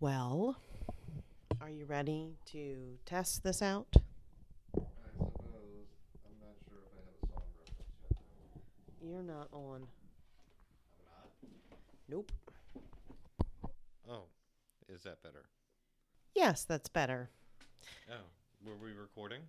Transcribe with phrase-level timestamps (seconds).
[0.00, 0.56] Well,
[1.60, 3.86] are you ready to test this out?
[3.94, 4.80] I
[5.12, 5.90] suppose.
[6.24, 7.84] I'm not sure if I have a song reference
[8.40, 9.06] yet.
[9.06, 9.82] You're not on.
[9.82, 11.30] I'm not.
[12.08, 12.32] Nope.
[14.08, 14.22] Oh,
[14.88, 15.44] is that better?
[16.34, 17.28] Yes, that's better.
[18.10, 18.24] Oh,
[18.64, 19.42] were we recording?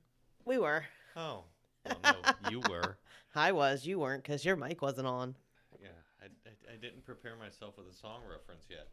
[0.44, 0.84] We were.
[1.16, 1.46] Oh,
[1.86, 2.16] well, no,
[2.50, 2.98] you were.
[3.36, 3.86] I was.
[3.86, 5.34] You weren't because your mic wasn't on.
[5.82, 5.88] Yeah,
[6.22, 8.90] I, I, I didn't prepare myself with a song reference yet.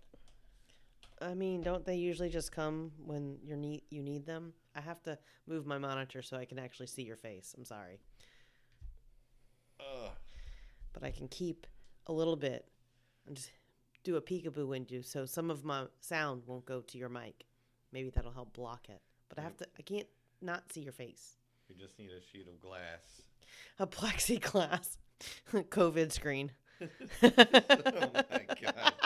[1.21, 4.53] I mean, don't they usually just come when you need you need them?
[4.75, 7.55] I have to move my monitor so I can actually see your face.
[7.57, 8.01] I'm sorry,
[9.81, 10.11] Ugh.
[10.93, 11.67] but I can keep
[12.07, 12.67] a little bit
[13.27, 13.51] and just
[14.05, 17.45] do a peekaboo window so some of my sound won't go to your mic.
[17.93, 19.01] Maybe that'll help block it.
[19.29, 19.59] But I have mm.
[19.59, 19.67] to.
[19.79, 20.09] I can't
[20.41, 21.37] not see your face.
[21.69, 23.23] We just need a sheet of glass.
[23.79, 24.97] A plexiglass
[25.53, 26.53] COVID screen.
[26.81, 26.91] oh
[27.23, 28.93] my god.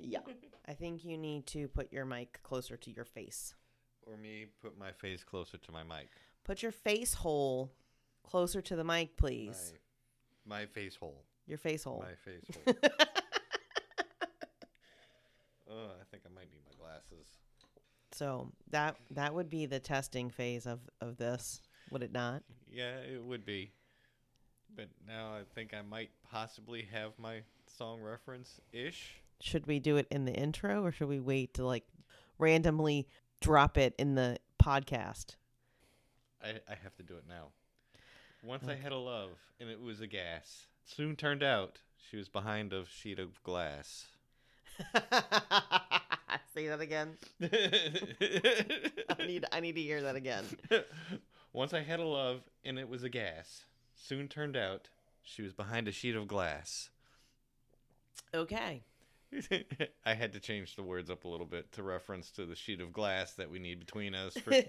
[0.00, 0.20] Yeah.
[0.68, 3.54] I think you need to put your mic closer to your face.
[4.02, 6.08] Or me put my face closer to my mic.
[6.44, 7.72] Put your face hole
[8.22, 9.72] closer to the mic, please.
[10.44, 11.24] My, my face hole.
[11.46, 12.04] Your face hole.
[12.06, 12.74] My face hole.
[15.70, 17.26] oh, I think I might need my glasses.
[18.12, 22.42] so that that would be the testing phase of of this, would it not?
[22.70, 23.72] Yeah, it would be.
[24.76, 29.14] But now I think I might possibly have my song reference ish.
[29.40, 31.84] Should we do it in the intro or should we wait to like
[32.38, 33.06] randomly
[33.40, 35.36] drop it in the podcast?
[36.42, 37.48] I, I have to do it now.
[38.44, 40.66] Once I had a love, and it was a gas.
[40.84, 44.06] Soon turned out she was behind a sheet of glass.
[46.54, 47.18] Say that again.
[47.42, 50.44] I need I need to hear that again.
[51.52, 53.64] Once I had a love, and it was a gas.
[53.96, 54.88] Soon turned out
[55.22, 56.90] she was behind a sheet of glass.
[58.32, 58.82] Okay.
[60.06, 62.80] I had to change the words up a little bit to reference to the sheet
[62.80, 64.34] of glass that we need between us.
[64.34, 64.50] For,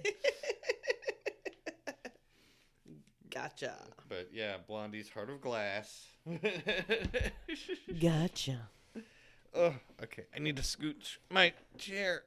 [3.32, 3.76] gotcha.
[4.08, 6.08] but yeah, Blondie's heart of glass.
[8.00, 8.70] Gotcha.
[9.56, 10.24] oh, okay.
[10.36, 12.24] I need to scooch my chair.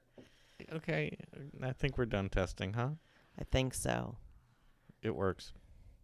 [0.73, 1.17] Okay,
[1.63, 2.91] I think we're done testing, huh?
[3.39, 4.17] I think so.
[5.03, 5.53] It works.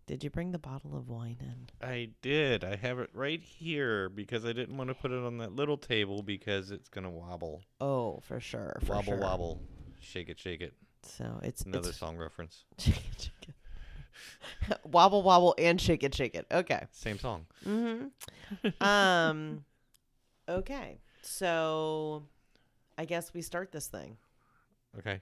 [0.09, 1.69] Did you bring the bottle of wine in?
[1.87, 2.65] I did.
[2.65, 5.77] I have it right here because I didn't want to put it on that little
[5.77, 7.63] table because it's gonna wobble.
[7.79, 8.79] Oh, for sure.
[8.87, 9.19] For wobble sure.
[9.19, 9.63] wobble.
[10.01, 10.73] Shake it, shake it.
[11.03, 12.65] So it's Another it's song reference.
[12.79, 13.49] shake it, shake
[14.71, 14.79] it.
[14.85, 16.47] wobble wobble and shake it, shake it.
[16.51, 16.87] Okay.
[16.91, 17.45] Same song.
[17.67, 18.83] Mm-hmm.
[18.83, 19.65] um.
[20.49, 20.99] Okay.
[21.21, 22.23] So,
[22.97, 24.17] I guess we start this thing.
[24.99, 25.21] Okay.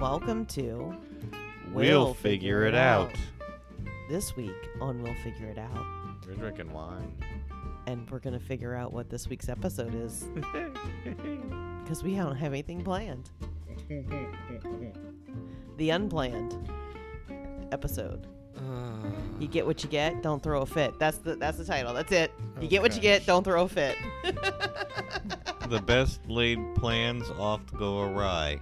[0.00, 0.94] Welcome to
[1.72, 3.10] We'll, figure, it out.
[4.08, 5.84] This week on We'll Figure It Out,
[6.26, 7.12] We're drinking wine.
[7.86, 10.28] and we're gonna figure out what this week's episode is
[11.82, 13.30] because we don't have anything planned.
[15.76, 16.70] The unplanned
[17.72, 18.26] episode.
[18.56, 18.60] Uh.
[19.38, 20.22] You get what you get.
[20.22, 20.98] Don't throw a fit.
[20.98, 21.92] That's the that's the title.
[21.92, 22.32] That's it.
[22.60, 23.26] You Oh, get what you get.
[23.26, 23.96] Don't throw a fit.
[25.68, 28.60] the best laid plans oft go awry.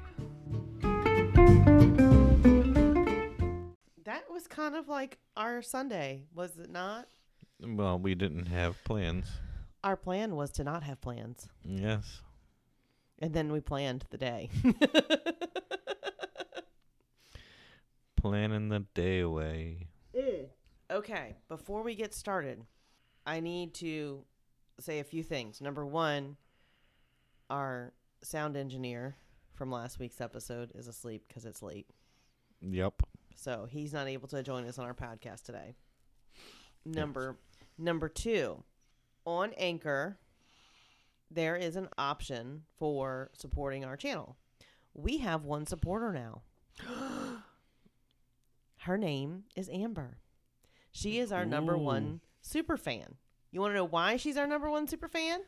[4.54, 7.08] Kind of like our Sunday, was it not?
[7.60, 9.26] Well, we didn't have plans.
[9.82, 12.20] Our plan was to not have plans, Yes.
[13.18, 14.48] and then we planned the day.
[18.16, 19.88] Planning the day away.
[20.16, 20.46] Mm.
[20.90, 22.64] Okay, before we get started,
[23.26, 24.24] I need to
[24.80, 25.60] say a few things.
[25.60, 26.36] Number one,
[27.50, 27.92] our
[28.22, 29.16] sound engineer
[29.52, 31.86] from last week's episode is asleep because it's late.
[32.62, 33.02] Yep.
[33.34, 35.74] So he's not able to join us on our podcast today.
[36.84, 37.36] Number
[37.78, 38.62] number two,
[39.24, 40.18] on Anchor,
[41.30, 44.36] there is an option for supporting our channel.
[44.94, 46.42] We have one supporter now.
[48.78, 50.18] Her name is Amber.
[50.92, 51.78] She is our number Ooh.
[51.78, 53.16] one super fan.
[53.50, 55.40] You want to know why she's our number one super fan?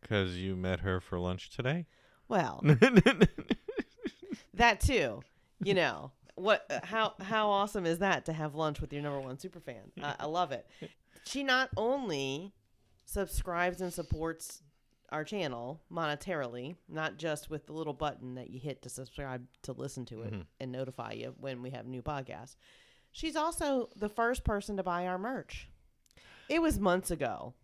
[0.00, 1.86] Because you met her for lunch today?
[2.28, 2.62] Well,
[4.54, 5.20] that too.
[5.62, 6.66] You know what?
[6.70, 9.92] uh, How how awesome is that to have lunch with your number one super fan?
[10.02, 10.66] I, I love it.
[11.24, 12.52] She not only
[13.04, 14.62] subscribes and supports
[15.10, 19.72] our channel monetarily, not just with the little button that you hit to subscribe to
[19.72, 20.46] listen to it Mhm.
[20.60, 22.54] and notify you when we have new podcasts.
[23.12, 25.68] She's also the first person to buy our merch.
[26.48, 27.54] It was months ago.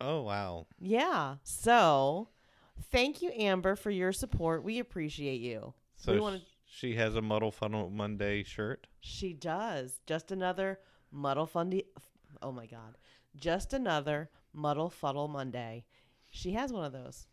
[0.00, 0.66] oh, wow.
[0.78, 1.36] Yeah.
[1.42, 2.28] So,
[2.92, 4.62] thank you, Amber, for your support.
[4.62, 5.74] We appreciate you.
[5.96, 6.42] So We wanna- sh-
[6.78, 8.86] she has a Muddle Funnel Monday shirt?
[9.00, 9.98] She does.
[10.06, 10.78] Just another
[11.10, 11.84] muddle fundy.
[12.40, 12.96] Oh my god,
[13.36, 15.84] just another muddle fuddle Monday.
[16.30, 17.26] She has one of those.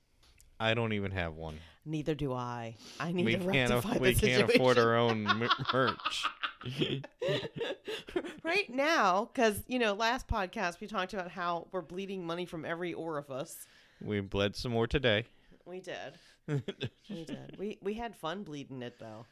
[0.59, 1.57] I don't even have one.
[1.85, 2.75] Neither do I.
[2.99, 3.71] I need We to can't.
[3.71, 5.23] rectify the we can't afford our own
[5.73, 6.25] merch.
[8.43, 12.65] right now, because you know, last podcast we talked about how we're bleeding money from
[12.65, 13.67] every orifice.
[14.01, 15.25] we bled some more today.
[15.65, 16.17] We did.
[17.09, 17.55] We did.
[17.59, 19.25] We we had fun bleeding it though.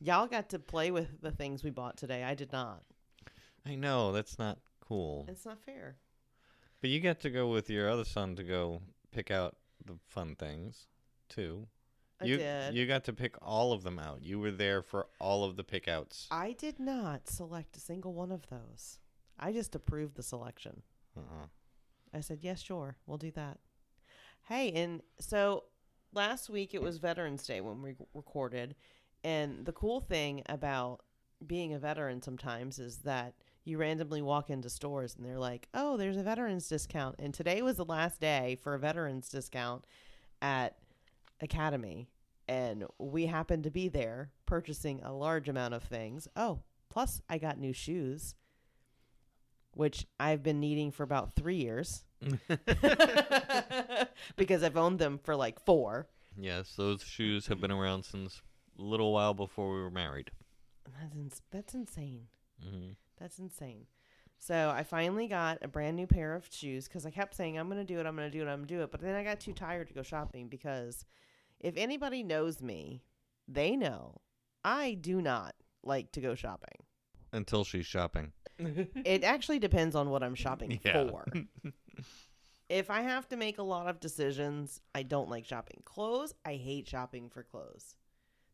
[0.00, 2.22] Y'all got to play with the things we bought today.
[2.24, 2.82] I did not.
[3.66, 5.26] I know that's not cool.
[5.28, 5.96] It's not fair.
[6.80, 10.36] But you got to go with your other son to go pick out the fun
[10.36, 10.86] things,
[11.28, 11.66] too.
[12.20, 12.74] I you did.
[12.74, 14.22] you got to pick all of them out.
[14.22, 16.26] You were there for all of the pickouts.
[16.30, 18.98] I did not select a single one of those.
[19.38, 20.82] I just approved the selection.
[21.16, 21.46] Uh-uh.
[22.12, 23.58] I said, yes, sure, we'll do that.
[24.48, 25.64] Hey, and so
[26.12, 28.74] last week it was Veterans Day when we recorded.
[29.24, 31.00] And the cool thing about
[31.46, 33.34] being a veteran sometimes is that
[33.64, 37.16] you randomly walk into stores and they're like, oh, there's a veterans discount.
[37.18, 39.84] And today was the last day for a veterans discount
[40.40, 40.76] at
[41.40, 42.08] Academy.
[42.48, 46.26] And we happened to be there purchasing a large amount of things.
[46.34, 48.34] Oh, plus I got new shoes,
[49.72, 52.04] which I've been needing for about three years
[54.36, 56.08] because I've owned them for like four.
[56.38, 58.40] yes, those shoes have been around since
[58.78, 60.30] little while before we were married.
[61.00, 62.28] That's, ins- that's insane.
[62.62, 63.86] hmm That's insane.
[64.38, 67.68] So I finally got a brand new pair of shoes because I kept saying, I'm
[67.70, 68.90] to do it, I'm to do it, I'm to do it.
[68.92, 71.04] But then I got too tired to go shopping because
[71.58, 73.02] if anybody knows me,
[73.48, 74.20] they know
[74.64, 76.76] I do not like to go shopping.
[77.32, 78.32] Until she's shopping.
[79.04, 81.08] It actually depends on what I'm shopping Yeah.
[81.08, 81.24] for.
[82.68, 85.80] if I have to make a lot of decisions, I don't like shopping.
[85.84, 87.94] Clothes, I hate shopping for clothes.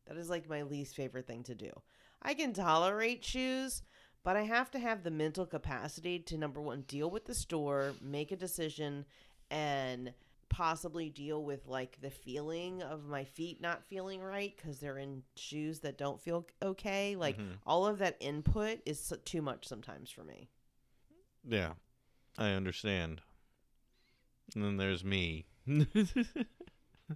[0.06, 1.70] That is like my least favorite thing to do.
[2.22, 3.82] I can tolerate shoes,
[4.22, 7.92] but I have to have the mental capacity to number one, deal with the store,
[8.00, 9.04] make a decision,
[9.50, 10.12] and
[10.50, 15.22] possibly deal with like the feeling of my feet not feeling right because they're in
[15.36, 17.16] shoes that don't feel okay.
[17.16, 17.58] Like Mhm.
[17.66, 20.48] all of that input is too much sometimes for me.
[21.44, 21.74] Yeah,
[22.38, 23.20] I understand.
[24.54, 25.46] And then there's me.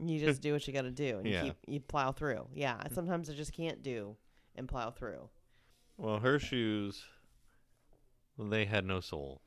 [0.05, 1.45] You just do what you got to do, and Yeah.
[1.45, 2.47] you keep you plow through.
[2.53, 2.95] Yeah, mm.
[2.95, 4.17] sometimes I just can't do
[4.55, 5.29] and plow through.
[5.97, 7.05] well, her shoes,
[8.39, 9.41] they had no soul.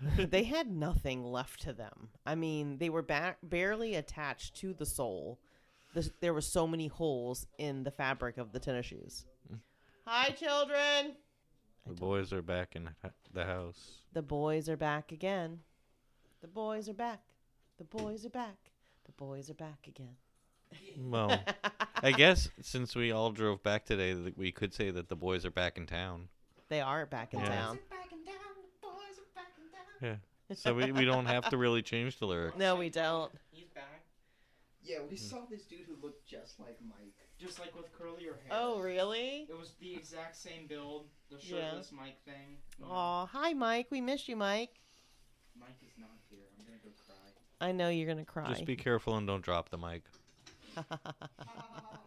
[0.16, 2.08] they had nothing left to them.
[2.26, 5.38] I mean, they were back barely attached to the sole.
[5.94, 9.26] This, there were so many holes in the fabric of the tennis shoes.
[9.52, 9.58] Mm.
[10.06, 11.16] Hi, children.
[11.86, 12.88] The boys are back in
[13.32, 13.98] the house.
[14.12, 15.60] The boys are back again.
[16.40, 17.20] The boys are back.
[17.78, 18.71] The boys are back.
[19.12, 20.16] The boys are back again.
[20.98, 21.38] Well,
[22.02, 25.44] I guess since we all drove back today, that we could say that the boys
[25.44, 26.28] are back in town.
[26.70, 27.48] They are back in Yeah.
[27.48, 27.78] town.
[30.00, 30.16] Yeah.
[30.54, 32.56] So we, we don't have to really change the lyrics.
[32.56, 33.30] No, we don't.
[33.50, 34.02] He's back,
[34.82, 35.16] Yeah, we hmm.
[35.16, 37.12] saw this dude who looked just like Mike.
[37.38, 38.50] just like with curlier hair.
[38.50, 39.46] Oh, really?
[39.48, 41.70] It was the exact same build, the Yeah.
[41.70, 42.56] shirtless Mike thing.
[42.78, 42.86] you.
[42.88, 43.88] Oh, hi, Mike.
[43.90, 44.80] We missed you, Mike.
[45.54, 46.48] Mike is not here.
[46.58, 47.16] I'm gonna go cry.
[47.62, 48.48] I know you're gonna cry.
[48.48, 50.02] Just be careful and don't drop the mic.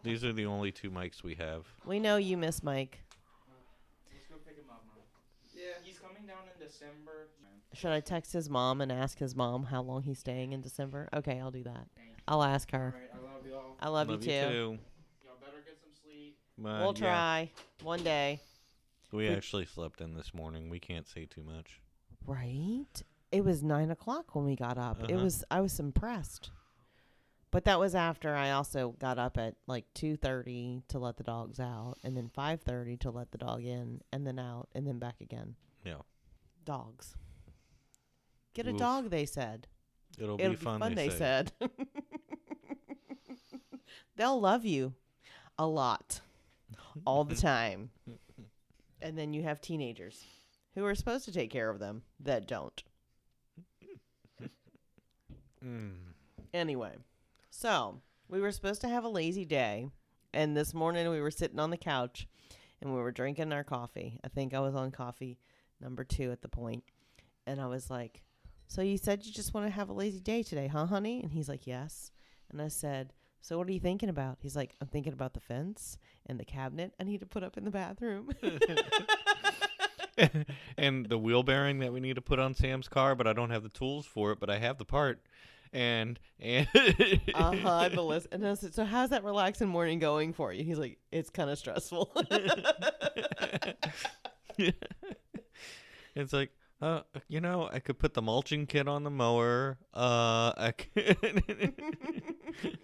[0.02, 1.66] These are the only two mics we have.
[1.84, 3.00] we know you miss Mike.
[4.12, 4.96] Let's go pick him up, Mom.
[5.54, 5.62] Yeah.
[5.82, 7.28] He's coming down in December.
[7.72, 11.08] Should I text his mom and ask his mom how long he's staying in December?
[11.14, 11.86] Okay, I'll do that.
[12.28, 12.94] I'll ask her.
[12.96, 13.76] right, I love y'all.
[13.80, 14.30] I love, you too.
[14.30, 16.36] Y'all better get some sleep.
[16.58, 17.00] Uh, We'll yeah.
[17.00, 17.50] try
[17.82, 18.40] one day.
[19.12, 20.68] We We- actually slept in this morning.
[20.70, 21.80] We can't say too much.
[22.26, 22.86] Right?
[23.32, 25.02] It was nine o'clock when we got up.
[25.04, 25.24] It Uh-huh.
[25.24, 25.44] was.
[25.50, 26.50] I was impressed.
[27.52, 31.22] But that was after I also got up at like two thirty to let the
[31.24, 34.86] dogs out, and then five thirty to let the dog in, and then out, and
[34.86, 35.54] then back again.
[35.84, 36.02] Yeah.
[36.64, 37.14] Dogs.
[38.54, 38.78] Get a Oof.
[38.78, 39.66] dog, they said.
[40.18, 41.52] It'll, It'll be fun, they, said.
[44.16, 44.94] They'll love you
[45.58, 46.20] a lot,
[47.04, 47.90] all the time.
[49.02, 50.24] And then you have teenagers
[50.74, 52.82] who are supposed to take care of them that don't.
[55.66, 55.94] Mm.
[56.54, 56.92] Anyway,
[57.50, 59.88] so we were supposed to have a lazy day.
[60.32, 62.28] And this morning we were sitting on the couch
[62.80, 64.20] and we were drinking our coffee.
[64.22, 65.38] I think I was on coffee
[65.80, 66.84] number two at the point.
[67.46, 68.22] And I was like,
[68.68, 71.22] So you said you just want to have a lazy day today, huh, honey?
[71.22, 72.12] And he's like, Yes.
[72.50, 74.38] And I said, So what are you thinking about?
[74.40, 77.56] He's like, I'm thinking about the fence and the cabinet I need to put up
[77.56, 78.30] in the bathroom.
[80.78, 83.50] and the wheel bearing that we need to put on Sam's car, but I don't
[83.50, 85.20] have the tools for it, but I have the part.
[85.72, 86.68] And and
[87.34, 87.88] uh huh.
[87.88, 88.28] The list.
[88.32, 90.64] And I said, So how's that relaxing morning going for you?
[90.64, 92.12] He's like, It's kind of stressful.
[96.14, 99.78] it's like, uh, you know, I could put the mulching kit on the mower.
[99.94, 101.74] Uh, I could.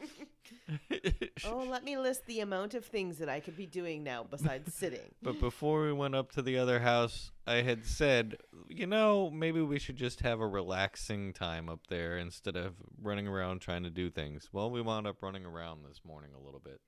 [1.46, 4.74] oh, let me list the amount of things that I could be doing now besides
[4.78, 5.14] sitting.
[5.22, 8.36] But before we went up to the other house, I had said,
[8.68, 13.26] you know, maybe we should just have a relaxing time up there instead of running
[13.26, 14.48] around trying to do things.
[14.52, 16.80] Well, we wound up running around this morning a little bit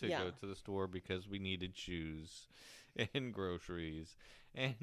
[0.00, 0.24] to Yeah.
[0.24, 2.48] go to the store because we needed shoes
[3.14, 4.16] and groceries
[4.54, 4.74] and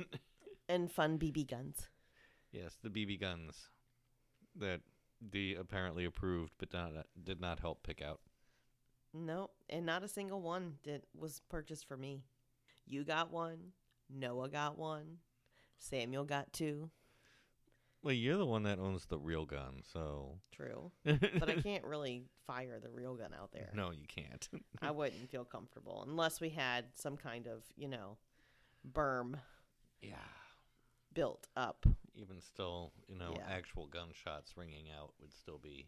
[0.70, 1.88] And fun BB guns.
[2.52, 3.68] yes, the BB guns
[4.56, 4.82] that
[5.22, 6.92] the apparently approved but not,
[7.24, 8.20] did not help pick out.
[9.14, 12.24] No, and not a single one did was purchased for me.
[12.86, 13.74] You got one.
[14.10, 15.18] Noah got one.
[15.78, 16.90] Samuel got two.
[18.04, 22.24] Well, you're the one that owns the real gun, so True, but I can't really
[22.48, 23.70] fire the real gun out there.
[23.76, 24.50] no, you can't.
[24.82, 28.18] I wouldn't feel comfortable unless we had some kind of, you know,
[28.92, 29.36] berm
[30.02, 30.16] yeah.
[31.14, 31.86] Built up.
[32.14, 33.48] even still, you know, Yeah.
[33.50, 35.88] actual gunshots ringing out would still be.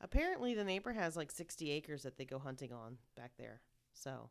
[0.00, 3.62] Apparently, the neighbor has like 60 acres that they go hunting on back there.
[3.92, 4.30] So,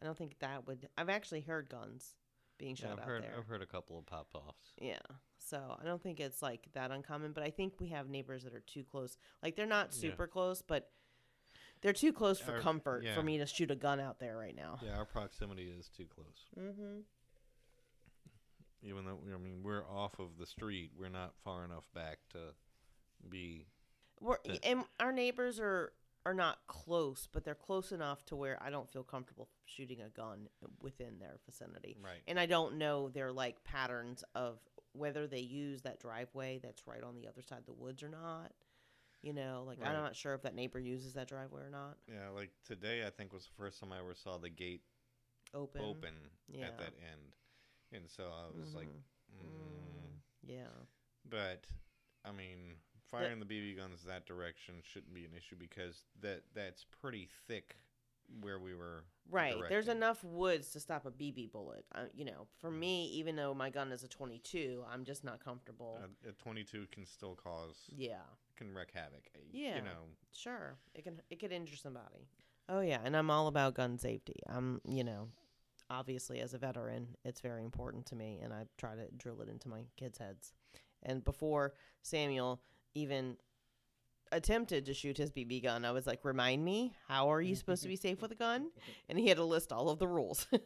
[0.00, 0.88] I don't think that would.
[0.98, 2.16] I've actually heard guns
[2.58, 3.22] being Yeah, shot I've out heard.
[3.22, 3.34] there.
[3.38, 4.74] I've heard a couple of pop offs.
[4.80, 4.98] Yeah.
[5.38, 8.52] So I don't think it's like that uncommon, but I think we have neighbors that
[8.54, 9.16] are too close.
[9.42, 10.00] Like they're not Yeah.
[10.00, 10.92] super close, but
[11.80, 13.14] they're too close for Our- comfort yeah.
[13.14, 14.78] for me to shoot a gun out there right now.
[14.82, 16.48] Yeah, our proximity is too close.
[16.58, 17.00] Mm-hmm.
[18.82, 22.38] Even though I mean we're off of the street, we're not far enough back to
[23.28, 23.66] be.
[24.20, 25.92] We're, that- and our neighbors are
[26.26, 30.10] are not close, but they're close enough to where I don't feel comfortable shooting a
[30.10, 30.48] gun
[30.82, 31.96] within their vicinity.
[32.02, 32.20] Right.
[32.28, 34.58] And I don't know their like patterns of
[34.92, 38.08] whether they use that driveway that's right on the other side of the woods or
[38.10, 38.52] not.
[39.22, 41.96] You know, like I'm not sure if that neighbor uses that driveway or not.
[42.08, 44.82] Yeah, like today, I think was the first time I ever saw the gate
[45.54, 45.82] Open.
[45.82, 46.14] open
[46.48, 46.66] Yeah.
[46.66, 47.36] at that end,
[47.92, 49.44] and so I was like, Mhm.
[49.44, 50.20] mm.
[50.42, 50.68] Yeah.
[51.28, 51.66] but
[52.24, 52.76] I mean,
[53.10, 57.76] firing the BB guns that direction shouldn't be an issue because that that's pretty thick
[58.40, 59.04] where we were.
[59.28, 59.56] Right.
[59.68, 61.84] There's enough woods to stop a BB bullet.
[61.94, 65.42] Uh, you know, for me, even though my gun is a 22, I'm just not
[65.42, 65.98] comfortable.
[66.24, 68.22] A, a 22 can still cause yeah.
[68.56, 69.28] can wreak havoc.
[69.34, 69.76] uh, Yeah.
[69.76, 70.76] You know, Sure.
[70.94, 72.28] It can it could injure somebody.
[72.68, 74.40] Oh yeah, and I'm all about gun safety.
[74.46, 75.28] I'm, you know,
[75.90, 79.48] obviously as a veteran, it's very important to me and I try to drill it
[79.48, 80.52] into my kids' heads.
[81.02, 82.62] And before Samuel
[82.94, 83.36] even
[84.32, 87.82] attempted to shoot his BB gun, I was like, "Remind me, how are you supposed
[87.82, 88.70] to be safe with a gun?"
[89.08, 90.46] And he had to list all of the rules.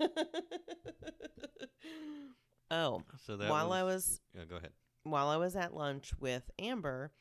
[2.70, 4.72] oh, so that while was, I was yeah, go ahead.
[5.04, 7.12] while I was at lunch with Amber,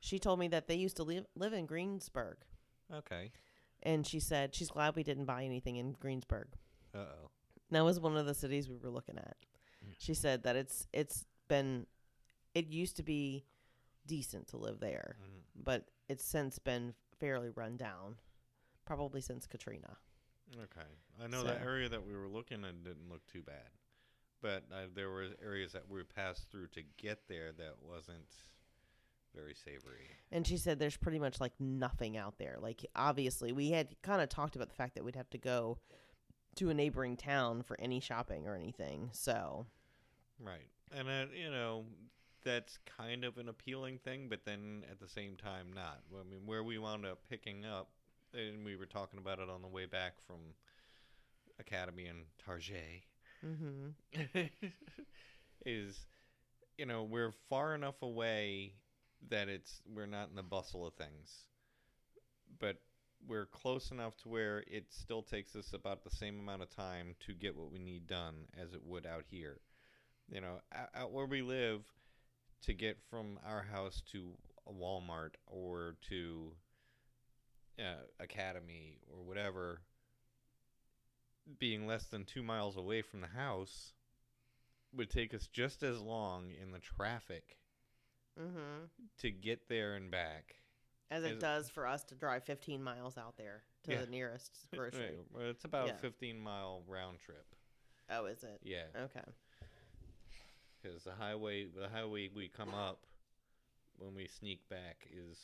[0.00, 2.38] she told me that they used to live live in Greensburg,
[2.92, 3.30] Okay.
[3.82, 6.48] and she said she's glad we didn't buy anything in Greensburg.
[6.94, 7.30] Uh oh.
[7.74, 9.36] That was one of the cities we were looking at.
[9.84, 9.94] Mm.
[9.98, 11.86] She said that it's it's been
[12.54, 13.44] it used to be
[14.06, 15.62] decent to live there, Mm-hmm.
[15.64, 18.16] but it's since been fairly run down,
[18.84, 19.96] probably since Katrina.
[20.56, 20.86] Okay.
[21.22, 23.70] I know So- area that we were looking at didn't look too bad,
[24.42, 28.28] but uh, there were areas that we passed through to get there that wasn't
[29.34, 30.10] very savory.
[30.30, 32.56] And she said there's pretty much like nothing out there.
[32.60, 35.78] Like obviously we had kind of talked about the fact that we'd have to go
[36.56, 39.10] to a neighboring town for any shopping or anything.
[39.12, 39.66] So
[40.40, 40.68] Right.
[40.92, 41.84] And uh, you know,
[42.44, 46.00] that's kind of an appealing thing, but then at the same time not.
[46.12, 47.88] I mean, where we wound up picking up,
[48.32, 50.36] and we were talking about it on the way back from
[51.58, 53.02] Academy and Target,
[53.44, 53.94] mhm.
[55.66, 56.06] is
[56.76, 58.72] you know, we're far enough away
[59.30, 61.46] that it's we're not in the bustle of things.
[62.58, 62.78] But
[63.26, 67.14] we're close enough to where it still takes us about the same amount of time
[67.26, 69.60] to get what we need done as it would out here.
[70.28, 71.82] You know, out, out where we live,
[72.62, 74.30] to get from our house to
[74.66, 76.52] a Walmart or to
[77.78, 79.80] uh, Academy or whatever,
[81.58, 83.92] being less than two miles away from the house,
[84.92, 87.58] would take us just as long in the traffic
[88.38, 88.88] Mhm.
[89.18, 90.56] to get there and back.
[91.14, 94.00] As it does for us to drive 15 miles out there to Yeah.
[94.00, 95.00] the nearest grocery.
[95.06, 95.94] Right, well, It's about Yeah.
[95.94, 97.46] a 15 mile round trip.
[98.10, 98.60] Oh, is it?
[98.62, 99.22] Yeah, Okay.
[100.82, 103.06] because the highway, the highway we come up
[103.96, 105.38] when we sneak back is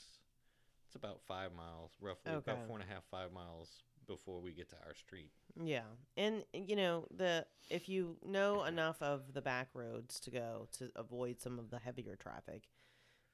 [0.87, 2.50] it's about five miles, roughly Okay.
[2.53, 5.31] about four and a half, five miles before we get to our street.
[5.62, 5.85] Yeah.
[6.17, 10.91] And you know, the if you know enough of the back roads to go to
[10.97, 12.69] avoid some of the heavier traffic,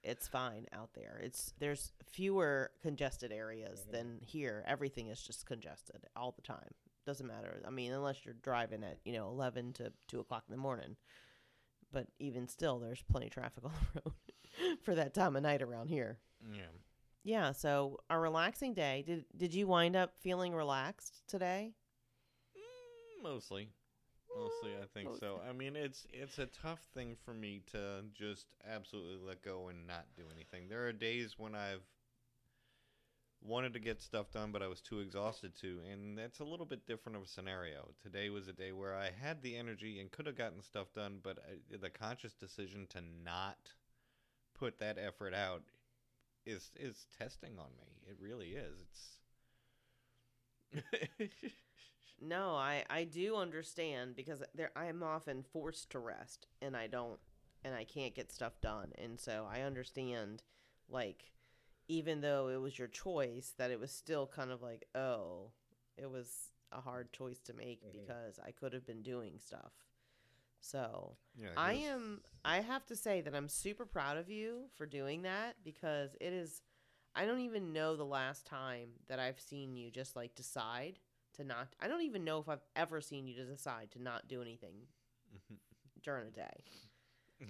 [0.07, 1.21] it's fine out there.
[1.23, 4.65] It's there's fewer congested areas than here.
[4.67, 6.71] Everything is just congested all the time.
[7.05, 7.61] doesn't matter.
[7.67, 10.97] I mean, unless you're driving at you know eleven to two o'clock in the morning.
[11.93, 15.63] But even still, there's plenty of traffic on the road for that time of night
[15.63, 16.19] around here.
[16.53, 16.61] Yeah.
[17.25, 17.53] Yeah.
[17.53, 19.03] So a relaxing day.
[19.07, 21.73] Did did you wind up feeling relaxed today?
[22.57, 23.71] Mm, Mostly.
[24.37, 25.41] Mostly, I think so.
[25.49, 29.87] I mean, it's it's a tough thing for me to just absolutely let go and
[29.87, 30.69] not do anything.
[30.69, 31.83] There are days when I've
[33.43, 36.67] wanted to get stuff done, but I was too exhausted to, and that's a little
[36.67, 37.95] bit different of a scenario.
[38.03, 41.21] Today was a day where I had the energy and could have gotten stuff done,
[41.23, 43.73] but I, the conscious decision to not
[44.55, 45.63] put that effort out
[46.47, 48.03] is is testing on me.
[48.09, 49.19] It really is.
[50.73, 51.53] It's
[52.21, 56.87] No, I I do understand because there I am often forced to rest and I
[56.87, 57.19] don't
[57.63, 58.93] and I can't get stuff done.
[58.97, 60.43] And so I understand
[60.89, 61.33] like
[61.89, 65.51] even though it was your choice that it was still kind of like, oh,
[65.97, 67.93] it was a hard choice to make Mhm.
[67.93, 69.73] because I could have been doing stuff.
[70.61, 74.87] So, yeah, I am I have to say that I'm super proud of you for
[74.87, 76.63] doing that because it is
[77.15, 80.99] I don't even know the last time that I've seen you just like decide
[81.37, 84.29] to not I don't even know if I've ever seen you to decide to not
[84.29, 84.87] do anything
[86.03, 86.65] during a day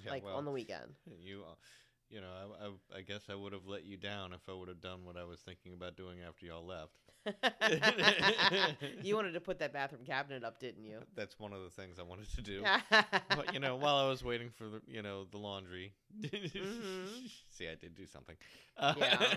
[0.04, 0.94] Yeah, like well, on the weekend.
[1.20, 1.54] You, uh,
[2.10, 4.68] you know, I, I, I guess I would have let you down if I would
[4.68, 7.05] have done what I was thinking about doing after y'all left.
[9.02, 11.00] you wanted to put that bathroom cabinet up, didn't you?
[11.16, 12.64] That's one of the things I wanted to do.
[13.30, 15.92] but you know, while I was waiting for the, you know, the laundry.
[16.22, 17.30] Mhm.
[17.50, 18.36] See, I did do something.
[18.78, 19.34] Uh, Yeah.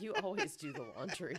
[0.00, 1.36] you always do the laundry.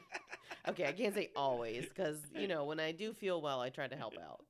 [0.70, 3.88] Okay, I can't say always because you know when I do feel well, I try
[3.88, 4.42] to help out.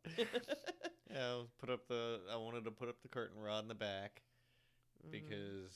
[1.12, 2.20] yeah, put up the.
[2.32, 4.22] I wanted to put up the curtain rod in the back
[5.06, 5.12] Mhm.
[5.12, 5.76] because,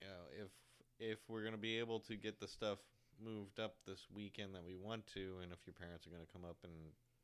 [0.00, 0.50] you know, if
[0.98, 2.78] if we're gonna be able to get the stuff
[3.24, 6.44] moved up this weekend that we want to, and if your parents are gonna come
[6.44, 6.72] up and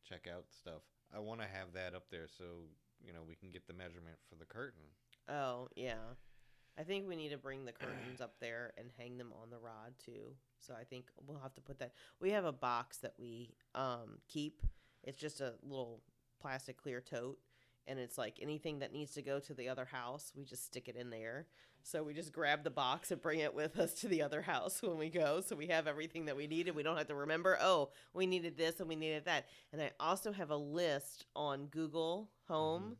[0.09, 0.83] check out stuff,
[1.15, 2.45] I want to have that up there so
[3.05, 4.85] you know we can get the measurement for the curtain.
[5.29, 6.17] Oh yeah,
[6.79, 9.59] I think we need to bring the curtains up there and hang them on the
[9.59, 10.35] rod too.
[10.61, 11.93] So I think we'll have to put that.
[12.21, 14.63] We have a box that we um keep.
[15.05, 16.03] It's just a little
[16.41, 17.39] plastic clear tote.
[17.89, 20.89] And it's like anything that needs to go to the other house, we just stick
[20.89, 21.47] it in there.
[21.83, 24.81] So we just grab the box and bring it with us to the other house
[24.83, 25.41] when we go.
[25.41, 26.75] So we have everything that we needed.
[26.75, 29.47] We don't have to remember, oh, we needed this and we needed that.
[29.73, 32.83] And I also have a list on Google Home.
[32.83, 32.93] Mm-hmm.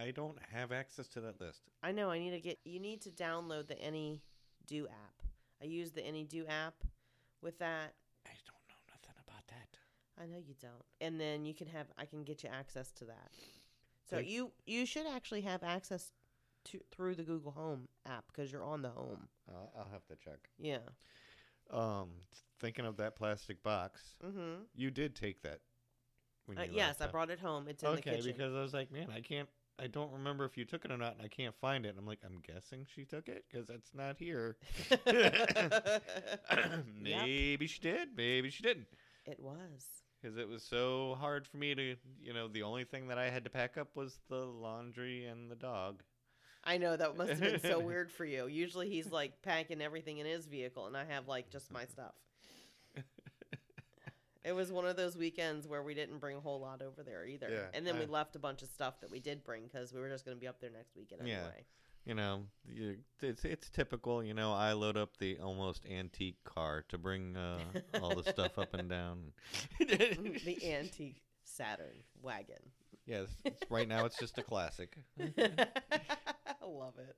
[0.00, 1.62] I don't have access to that list.
[1.82, 4.22] I know I need to get you need to download the Any
[4.66, 5.26] Do app.
[5.60, 6.74] I use the Any Do app
[7.42, 7.94] with that.
[8.24, 9.76] I don't know nothing about that.
[10.22, 10.72] I know you don't.
[11.00, 13.30] And then you can have I can get you access to that.
[14.10, 16.12] So Take- you you should actually have access
[16.66, 19.28] to through the Google Home app because you're on the home.
[19.48, 20.50] I'll, I'll have to check.
[20.58, 20.78] Yeah.
[21.70, 22.10] Um,
[22.58, 24.64] thinking of that plastic box, Mhm.
[24.74, 25.60] you did take that.
[26.46, 27.10] When Uh, yes, left, I huh?
[27.12, 27.68] brought it home.
[27.68, 28.32] It's in okay, the kitchen.
[28.32, 29.48] because I was like, man, I can't.
[29.78, 31.90] I don't remember if you took it or not, and I can't find it.
[31.90, 34.56] And I'm like, I'm guessing she took it because it's not here.
[37.00, 38.88] maybe she did, maybe she didn't.
[39.26, 39.99] it was.
[40.20, 43.30] Because it was so hard for me to, you know, the only thing that I
[43.30, 46.02] had to pack up was the laundry and the dog.
[46.62, 48.46] I know that must have been so weird for you.
[48.46, 52.14] Usually he's like packing everything in his vehicle, and I have like just my stuff.
[54.42, 57.26] It was one of those weekends where we didn't bring a whole lot over there
[57.26, 57.48] either.
[57.50, 60.00] Yeah, and then we left a bunch of stuff that we did bring because we
[60.00, 61.44] were just going to be up there next weekend Yeah.
[62.06, 64.22] You know, you, it's it's typical.
[64.24, 67.58] You know, I load up the almost antique car to bring uh,
[68.00, 69.32] all the stuff up and down.
[69.78, 72.56] the antique Saturn wagon.
[73.06, 73.28] yes,
[73.68, 74.96] right now it's just a classic.
[75.20, 75.26] I
[76.66, 77.16] love it.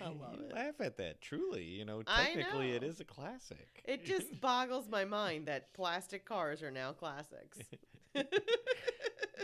[0.00, 0.54] I love You it.
[0.54, 1.20] Laugh at that.
[1.20, 2.88] Truly, you know, technically it know.
[2.88, 3.82] is a classic.
[3.84, 7.58] It just boggles my mind that plastic cars are now classics.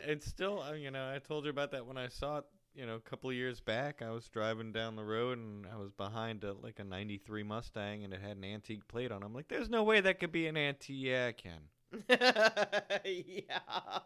[0.05, 2.45] it's still, uh, you know, I told you about that when I saw it.
[2.77, 5.77] You know, a couple of years back, I was driving down the road and I
[5.79, 9.23] was behind a, like a '93 Mustang, and it had an antique plate on.
[9.23, 9.25] it.
[9.27, 11.61] I'm like, "There's no way that could be an antique." Yeah, it can.
[12.09, 13.59] yeah.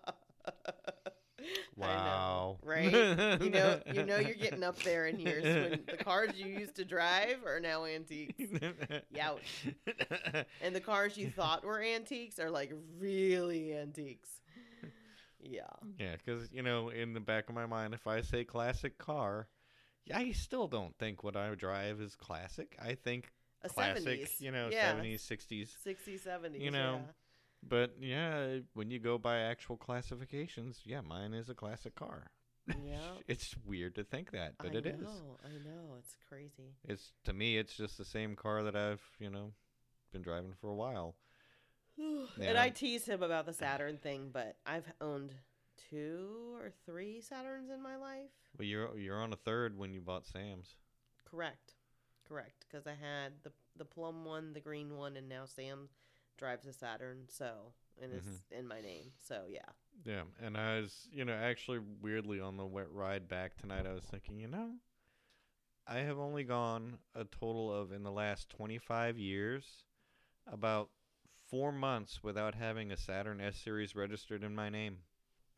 [1.83, 2.59] I know, Wow.
[2.63, 2.93] right?
[3.41, 6.77] You know, you know, you're getting up there in years when the cars you used
[6.77, 8.35] to drive are now antiques,
[9.15, 9.75] Youch.
[10.63, 14.29] and the cars you thought were antiques are like really antiques.
[15.43, 15.63] Yeah.
[15.99, 19.49] Yeah, because you know, in the back of my mind, if I say classic car,
[20.07, 22.77] yeah, I still don't think what I drive is classic.
[22.83, 24.41] I think A classic, 70s.
[24.41, 24.91] you know, yeah.
[24.91, 25.77] seventies, sixties.
[25.87, 26.61] 60s, 70s.
[26.61, 27.13] You know, yeah.
[27.63, 32.31] But yeah, when you go by actual classifications, yeah, mine is a classic car.
[32.67, 32.75] Yeah.
[33.29, 35.01] It's weird to think that, but I it is.
[35.01, 35.97] know, I know.
[35.99, 36.75] It's crazy.
[36.89, 39.53] It's to me, it's just the same car that I've you know
[40.13, 41.15] been driving for a while.
[42.41, 45.35] And I tease him about the Saturn thing, but I've owned
[45.91, 48.31] two or three Saturns in my life.
[48.59, 50.77] Well, you're you're on a third when you bought Sam's.
[51.29, 51.75] Correct.
[52.27, 52.67] Correct.
[52.69, 55.89] Because I had the the plum one, the green one, and now Sam
[56.39, 57.25] drives a Saturn.
[57.29, 58.61] So and it's mm-hmm.
[58.61, 59.13] in my name.
[59.27, 59.61] So yeah.
[60.05, 63.93] Yeah, and I was, you know, actually weirdly on the wet ride back tonight, I
[63.93, 64.71] was thinking, you know,
[65.87, 69.65] I have only gone a total of in the last 25 years
[70.51, 70.89] about
[71.51, 74.99] four months without having a Saturn S series registered in my name.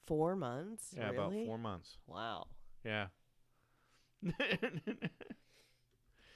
[0.07, 0.95] Four months.
[0.97, 1.17] Yeah, really?
[1.17, 1.99] about four months.
[2.07, 2.47] Wow.
[2.85, 3.07] Yeah.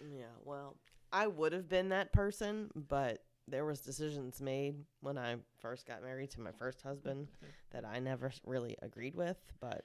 [0.01, 0.25] Yeah.
[0.45, 0.77] Well,
[1.13, 6.03] I would have been that person, but there was decisions made when I first got
[6.03, 7.29] married to my first husband
[7.71, 9.39] that I never really agreed with.
[9.61, 9.85] But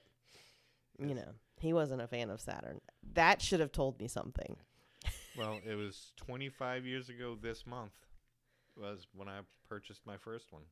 [1.00, 2.82] you know, he wasn't a fan of Saturn.
[3.14, 4.58] That should have told me something.
[5.38, 7.94] well, it was 25 years ago this month
[8.78, 10.64] was when I purchased my first one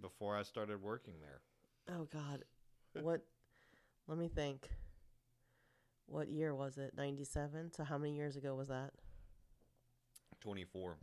[0.00, 1.40] before I started working there.
[1.96, 2.44] Oh God,
[3.00, 3.22] what?
[4.08, 4.68] Let me think.
[6.06, 6.92] What year was it?
[6.96, 7.72] Ninety-seven.
[7.72, 8.90] So how many years ago was that?
[10.40, 10.96] 24.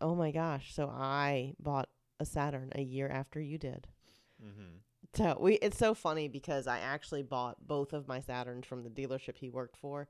[0.00, 0.72] Oh my gosh!
[0.74, 1.88] So I bought
[2.20, 3.88] a Saturn a year after you did.
[4.42, 4.80] Mhm.
[5.14, 8.90] So we it's so funny because I actually bought both of my Saturns from the
[8.90, 10.06] dealership he worked for,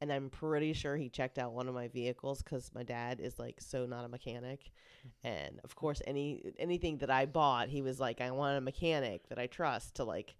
[0.00, 3.38] and I'm pretty sure he checked out one of my vehicles because my dad is
[3.38, 5.26] like so not a mechanic, mm-hmm.
[5.26, 9.28] and of course any anything that I bought he was like I want a mechanic
[9.28, 10.34] that I trust to like,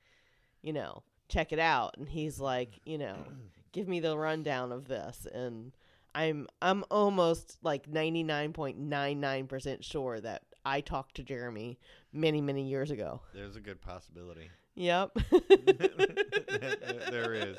[0.62, 3.16] you know, check it out, and he's like you know,
[3.72, 5.72] give me the rundown of this, and
[6.14, 11.78] I'm I'm almost like 99.99% sure that I talked to Jeremy
[12.12, 13.20] many many years ago.
[13.34, 14.50] There's a good possibility.
[14.74, 15.10] Yep.
[17.10, 17.58] there is.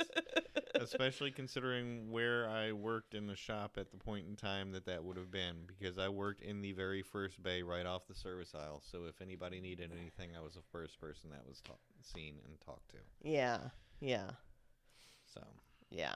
[0.83, 5.03] Especially considering where I worked in the shop at the point in time that that
[5.03, 8.53] would have been, because I worked in the very first bay right off the service
[8.55, 8.81] aisle.
[8.83, 12.59] So if anybody needed anything, I was the first person that was ta- seen and
[12.65, 12.97] talked to.
[13.23, 13.59] Yeah.
[13.99, 14.31] Yeah.
[15.33, 15.41] So
[15.89, 16.15] Yeah.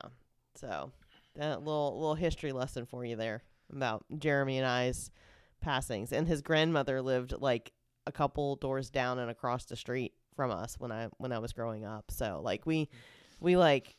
[0.56, 0.92] So
[1.36, 5.12] that little little history lesson for you there about Jeremy and I's
[5.62, 6.12] passings.
[6.12, 7.72] And his grandmother lived like
[8.08, 11.54] a couple doors down and across the street from us when I when I was
[11.54, 12.12] growing up.
[12.12, 12.90] So like we
[13.40, 13.96] we like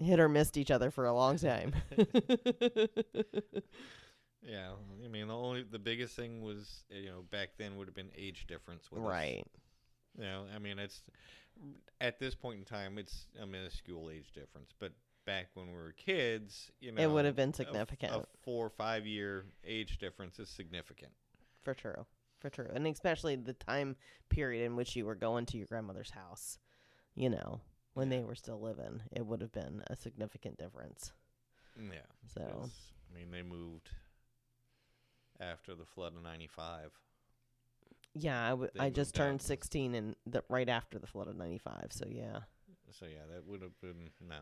[0.00, 1.72] hit or missed each other for a long time.
[4.42, 4.70] yeah,
[5.04, 8.10] I mean the only the biggest thing was you know back then would have been
[8.16, 9.08] age difference with us.
[9.08, 9.44] right.
[10.18, 11.02] You know, I mean, it's
[12.00, 14.70] at this point in time, it's a minuscule age difference.
[14.78, 14.92] But
[15.24, 18.12] back when we were kids, you know, It would have been a f- significant.
[18.12, 21.12] A, four or five year age difference is significant.
[21.62, 22.06] For true.
[22.40, 22.68] For true.
[22.74, 23.96] And especially the time
[24.30, 26.58] period in which you were going to your grandmother's house,
[27.14, 27.60] you know,
[27.94, 31.12] when they were still living, it would have been a significant difference.
[31.78, 31.98] Yeah.
[32.34, 32.68] So,
[33.10, 33.90] I mean, they moved
[35.40, 36.92] after the flood of '95.
[38.14, 41.86] yeah, I, w- I just turned 16 and the, right after the flood of 95.
[41.90, 42.40] So, yeah.
[42.90, 44.40] So yeah, that would have been no.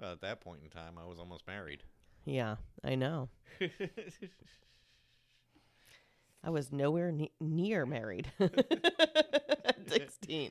[0.00, 1.82] Well, at that point in time, I was almost married.
[2.24, 3.28] Yeah, I know.
[6.44, 10.50] I was nowhere ne- near married at 16.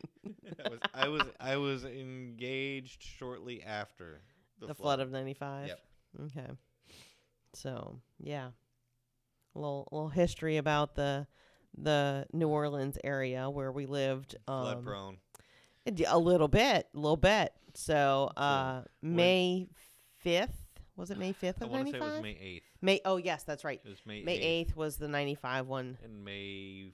[1.05, 4.21] I was I was engaged shortly after
[4.59, 4.99] The, flood.
[4.99, 5.67] of 95.
[5.67, 5.79] Yep.
[6.25, 6.47] Okay.
[7.53, 8.49] So, yeah.
[9.55, 11.27] A little, little history about the
[11.77, 14.35] the New Orleans area where we lived.
[14.47, 15.17] flood Um, prone.
[15.93, 17.53] d- a little bit, a little bit.
[17.73, 19.67] So, uh, May
[20.25, 20.49] 5th,
[20.95, 22.13] was it May 5th I of want to say it 95?
[22.13, 22.63] was May eighth.
[22.81, 23.81] May, oh, yes, that's right.
[23.83, 24.69] It was May May 8th.
[24.71, 25.97] 8th was the 95 one.
[26.03, 26.93] And May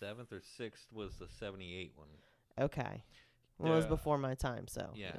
[0.00, 2.08] seventh or sixth was the seventy eight one.
[2.60, 3.02] Okay.
[3.58, 4.90] Well, it was before my time, so.
[4.94, 5.12] Yeah.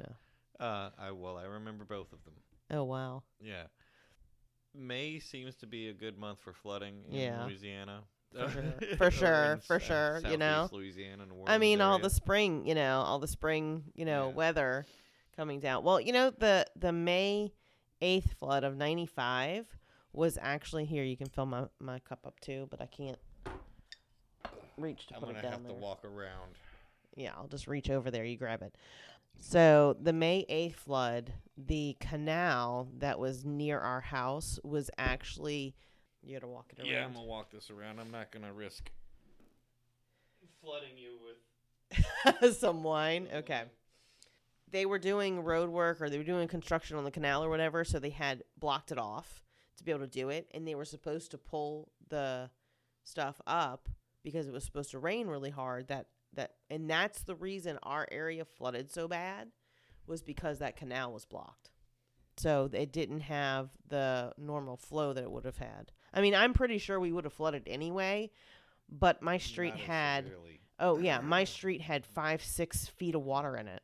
[0.60, 2.34] Uh I well I remember both of them.
[2.70, 3.22] Oh, wow.
[3.40, 3.64] Yeah.
[4.74, 7.44] May seems to be a good month for flooding in Yeah.
[7.44, 8.02] Louisiana.
[8.32, 8.62] For sure.
[8.90, 10.68] Or For sure, in for sure, you know.
[10.72, 12.02] Louisiana, New I Orleans mean, all area.
[12.02, 14.34] the spring, you know, all the spring, you know, Yeah.
[14.34, 14.86] weather
[15.36, 15.84] coming down.
[15.84, 17.52] Well, you know, the the May
[18.02, 19.66] eighth flood of ninety five
[20.12, 21.04] was actually here.
[21.04, 23.18] You can fill my my cup up too, but I can't
[24.76, 25.72] reach to I'm put gonna it down have there.
[25.72, 26.52] to walk around.
[27.16, 28.24] Yeah, I'll just reach over there.
[28.24, 28.76] You grab it.
[29.40, 35.74] So the May eighth flood, the canal that was near our house was actually.
[36.22, 36.90] You got to walk it around.
[36.90, 38.00] Yeah, I'm gonna walk this around.
[38.00, 38.90] I'm not gonna risk
[40.60, 41.18] flooding you
[42.42, 43.28] with some wine.
[43.32, 43.62] Okay.
[44.72, 47.84] They were doing road work or they were doing construction on the canal or whatever,
[47.84, 49.44] so they had blocked it off
[49.76, 52.50] to be able to do it, and they were supposed to pull the
[53.04, 53.88] stuff up
[54.24, 55.88] because it was supposed to rain really hard.
[55.88, 59.48] That that and that's the reason our area flooded so bad
[60.06, 61.70] was because that canal was blocked.
[62.36, 65.90] So it didn't have the normal flow that it would have had.
[66.12, 68.30] I mean, I'm pretty sure we would have flooded anyway,
[68.88, 70.60] but my street Not had severely.
[70.78, 73.82] oh yeah, my street had five six feet of water in it.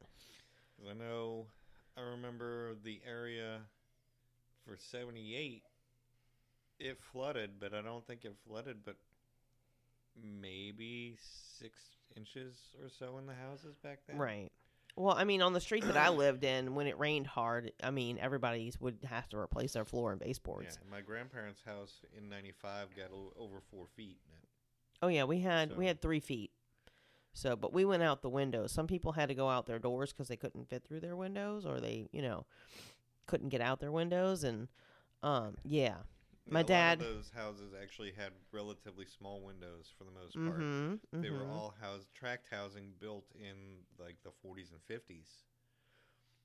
[0.78, 1.46] 'Cause I know,
[1.96, 3.60] I remember the area
[4.66, 5.62] for 78,
[6.78, 8.96] it flooded, but I don't think it flooded, but
[10.20, 11.16] maybe
[11.58, 11.78] six
[12.16, 14.18] inches or so in the houses back then.
[14.18, 14.50] Right.
[14.94, 17.90] Well, I mean, on the street that I lived in, when it rained hard, I
[17.90, 20.76] mean, everybody would have to replace their floor and baseboards.
[20.80, 24.48] and my grandparents' house in 95 got o- over four feet in it.
[25.00, 26.50] Oh yeah, we had we had three feet.
[27.34, 28.72] So, but we went out the windows.
[28.72, 31.64] Some people had to go out their doors because they couldn't fit through their windows,
[31.64, 32.44] or they, you know,
[33.26, 34.44] couldn't get out their windows.
[34.44, 34.68] And
[35.22, 36.04] um, yeah, And
[36.50, 40.34] My a lot of dad- those houses actually had relatively small windows for the most
[40.34, 40.58] part.
[40.58, 41.50] mm-hmm, They were mhm.
[41.50, 45.44] all house tract housing built in like the 40s and 50s.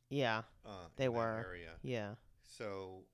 [0.09, 1.43] yeah, Uh, They were.
[1.45, 1.79] area.
[1.83, 3.05] yeah, So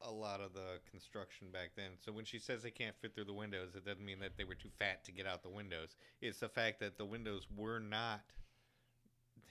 [0.00, 1.92] a lot of the construction back then.
[1.98, 4.44] So when she says they can't fit through the windows, it doesn't mean that they
[4.44, 5.96] were too fat to get out the windows.
[6.20, 8.22] It's the fact that the windows were not.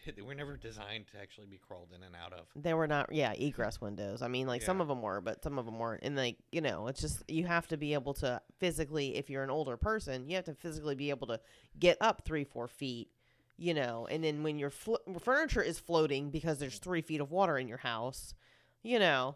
[0.16, 2.46] They were never designed to actually be crawled in and out of.
[2.56, 3.12] they were not.
[3.14, 4.22] Yeah, egress windows.
[4.22, 6.04] I mean, like some of them were, but some of them weren't.
[6.04, 9.44] And like you know, it's just you have to be able to physically, if you're
[9.44, 11.40] an older person, you have to physically be able to
[11.80, 13.10] get up three, four feet.
[13.58, 17.30] You know, and then when your flo- furniture is floating because there's three feet of
[17.30, 18.34] water in your house,
[18.82, 19.36] you know,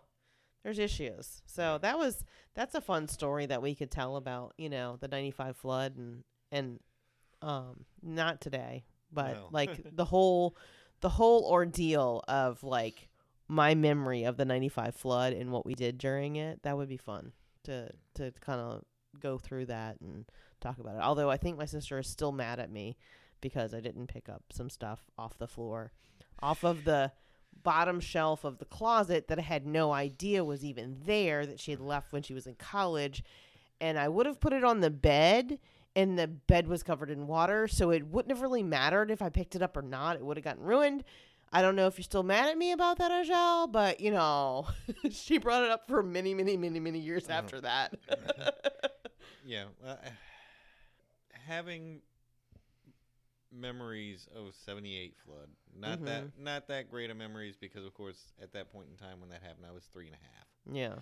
[0.64, 1.44] there's issues.
[1.46, 2.26] So that was
[2.56, 6.24] that's a fun story that we could tell about, you know, the 95 flood and
[6.52, 6.80] and
[7.44, 10.56] um not today, but like the whole
[11.02, 13.10] the whole ordeal of like
[13.48, 16.62] my memory of the 95 flood and what we did during it.
[16.64, 17.32] That would be fun
[17.64, 18.84] to to kind of
[19.20, 20.26] go through that and
[20.62, 21.02] talk about it.
[21.02, 22.98] Although I think my sister is still mad at me
[23.42, 25.92] because I didn't pick up some stuff off the floor,
[26.42, 27.12] off of the
[27.64, 31.72] bottom shelf of the closet that I had no idea was even there that she
[31.72, 33.24] had left when she was in college.
[33.82, 35.60] And I would have put it on the bed,
[35.96, 39.30] and the bed was covered in water, so it wouldn't have really mattered if I
[39.30, 40.16] picked it up or not.
[40.18, 41.04] It would have gotten ruined.
[41.54, 44.68] I don't know if you're still mad at me about that, Ajel, but you know,
[45.12, 47.38] she brought it up for many, many, many, many years Uh-huh.
[47.40, 47.94] after that.
[49.48, 50.10] Yeah, well, uh,
[51.48, 52.02] having
[53.52, 56.06] memories of '78 flood, not Mm-hmm.
[56.06, 59.30] that not that great of memories because, of course, at that point in time when
[59.30, 60.48] that happened, I was three and a half.
[60.72, 60.96] yeah.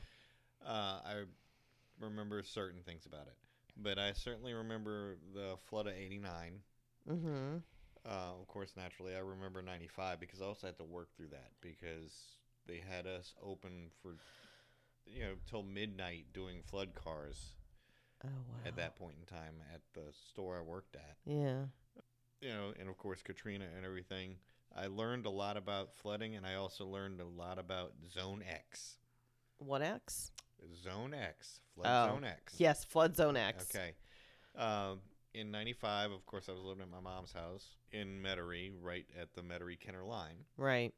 [0.65, 1.23] Uh, I
[1.99, 3.35] remember certain things about it,
[3.77, 6.59] but I certainly remember the flood of '89.
[7.09, 7.57] Mm-hmm.
[8.05, 8.09] Uh,
[8.39, 12.37] of course, naturally, I remember '95 because I also had to work through that because
[12.67, 14.15] they had us open for
[15.05, 17.55] you know till midnight doing flood cars
[18.23, 18.59] Oh wow.
[18.65, 21.17] at that point in time at the store I worked at.
[21.25, 21.65] Yeah.
[22.41, 24.35] You know, and of course Katrina and everything.
[24.75, 28.97] I learned a lot about flooding, and I also learned a lot about Zone X.
[29.59, 30.31] What X?
[30.83, 32.55] Zone X, flood Oh, zone X.
[32.57, 33.67] Yes, flood zone X.
[33.73, 33.93] Okay.
[34.55, 34.99] Um,
[35.33, 39.33] in '95, of course, I was living at my mom's house in Metairie, right at
[39.33, 40.93] the Metairie Kenner line, Right.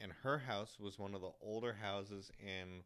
[0.00, 2.82] and her house was one of the older houses, and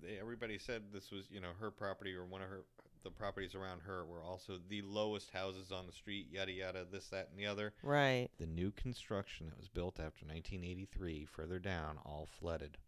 [0.00, 2.64] they, everybody said this was, you know, her property or one of her
[3.02, 6.26] the properties around her were also the lowest houses on the street.
[6.28, 7.72] Yada yada, this, that, and the other.
[7.84, 8.28] Right.
[8.38, 12.78] The new construction that was built after 1983, further down, all flooded.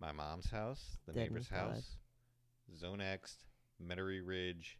[0.00, 1.96] My mom's house, the Didn't neighbor's house,
[2.76, 3.36] Zone X,
[3.82, 4.78] Metairie Ridge,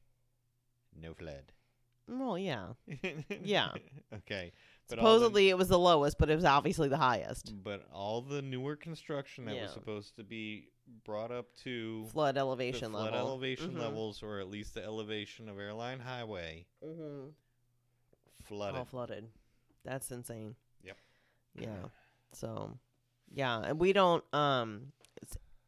[1.00, 1.53] no flood.
[2.09, 2.68] Well, yeah.
[3.42, 3.70] Yeah.
[4.14, 4.53] Okay.
[4.88, 7.55] But all the- Supposedly it was the lowest, but it was obviously the highest.
[7.62, 9.62] but all the newer construction that Yeah.
[9.62, 10.68] was supposed to be
[11.05, 13.29] brought up to Flood the elevation flood level.
[13.29, 13.79] elevation Mhm.
[13.79, 17.31] levels, or at least the elevation of Airline Highway, Mm-hmm.
[18.42, 18.79] flooded.
[18.81, 19.31] All flooded.
[19.85, 20.57] That's insane.
[20.83, 20.96] Yep.
[21.57, 21.88] Yeah.
[22.33, 22.77] So,
[23.33, 24.92] yeah, and we don't um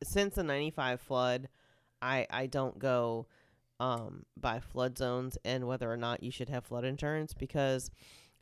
[0.07, 1.49] since the 95 flood,
[2.01, 3.27] I I don't go
[3.79, 7.91] um by flood zones and whether or not you should have flood insurance because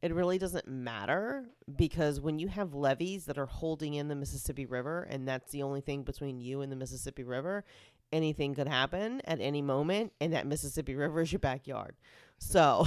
[0.05, 1.47] it really doesn't matter
[1.77, 5.63] because when you have levees that are holding in the Mississippi River and that's the
[5.63, 7.65] only thing between you and the Mississippi River,
[8.13, 11.97] anything could happen at any moment and that Mississippi River is your backyard.
[12.45, 12.87] So,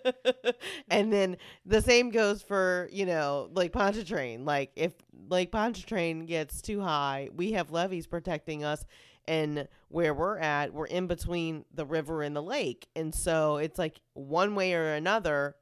[0.90, 4.44] and then the same goes for, you know, Lake Pontchartrain.
[4.44, 4.92] Like if
[5.28, 8.84] Lake Pontchartrain gets too high, we have levees protecting us
[9.26, 12.86] and where we're at, we're in between the river and the lake.
[12.94, 15.56] And so it's like one way or another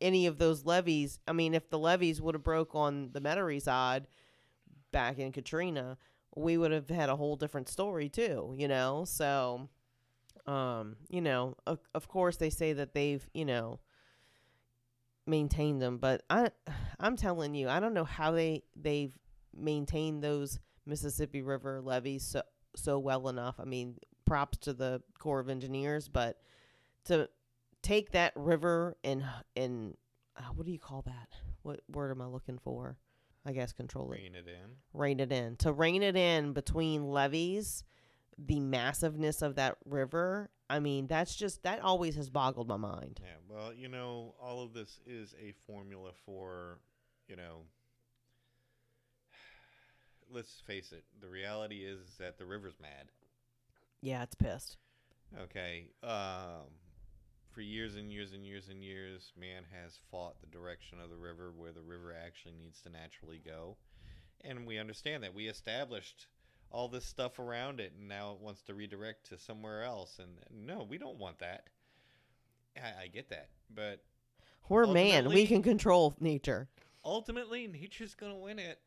[0.00, 3.62] any of those levees, I mean if the levees would have broke on the Metairie
[3.62, 4.06] side
[4.92, 5.96] back in Katrina,
[6.36, 9.04] we would have had a whole different story too, you know?
[9.06, 9.68] So
[10.46, 13.80] um, you know, of, of course they say that they've, you know,
[15.26, 16.48] maintained them, but I
[17.00, 19.16] I'm telling you, I don't know how they they've
[19.56, 22.42] maintained those Mississippi River levees so
[22.76, 23.56] so well enough.
[23.58, 26.38] I mean, props to the Corps of Engineers, but
[27.06, 27.28] to
[27.82, 29.24] take that river and
[29.56, 29.96] and
[30.36, 31.28] uh, what do you call that?
[31.62, 32.96] What word am I looking for?
[33.46, 34.20] I guess control it.
[34.20, 34.70] Rein it in.
[34.94, 35.56] rein it in.
[35.56, 37.84] To rein it in between levees,
[38.38, 40.50] the massiveness of that river.
[40.68, 43.20] I mean, that's just that always has boggled my mind.
[43.22, 46.78] Yeah, well, you know, all of this is a formula for,
[47.28, 47.62] you know,
[50.30, 53.10] let's face it, the reality is that the river's mad.
[54.00, 54.78] Yeah, it's pissed.
[55.42, 55.88] Okay.
[56.02, 56.70] Um,
[57.54, 61.16] for years and years and years and years, man has fought the direction of the
[61.16, 63.76] river where the river actually needs to naturally go.
[64.42, 65.34] And we understand that.
[65.34, 66.26] We established
[66.74, 70.18] all this stuff around it, and now it wants to redirect to somewhere else.
[70.18, 71.68] And no, we don't want that.
[72.76, 73.48] I, I get that.
[73.72, 74.02] But
[74.68, 75.28] We're man.
[75.28, 76.68] We can control nature.
[77.04, 78.80] ultimately, nature's going to win it.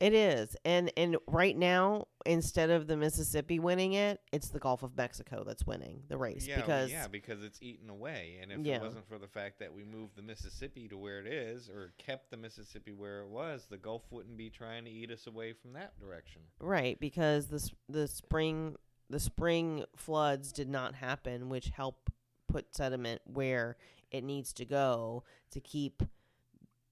[0.00, 0.56] It is.
[0.64, 5.44] And and right now, instead of the Mississippi winning it, it's the Gulf of Mexico
[5.46, 8.38] that's winning the race Yeah, because yeah, because it's eaten away.
[8.42, 8.76] And if Yeah.
[8.76, 11.92] it wasn't for the fact that we moved the Mississippi to where it is, or
[11.98, 15.52] kept the Mississippi where it was, the Gulf wouldn't be trying to eat us away
[15.52, 16.40] from that direction.
[16.60, 18.76] right because the the spring
[19.10, 22.08] the spring floods did not happen, which help
[22.48, 23.76] put sediment where
[24.10, 26.02] it needs to go to keep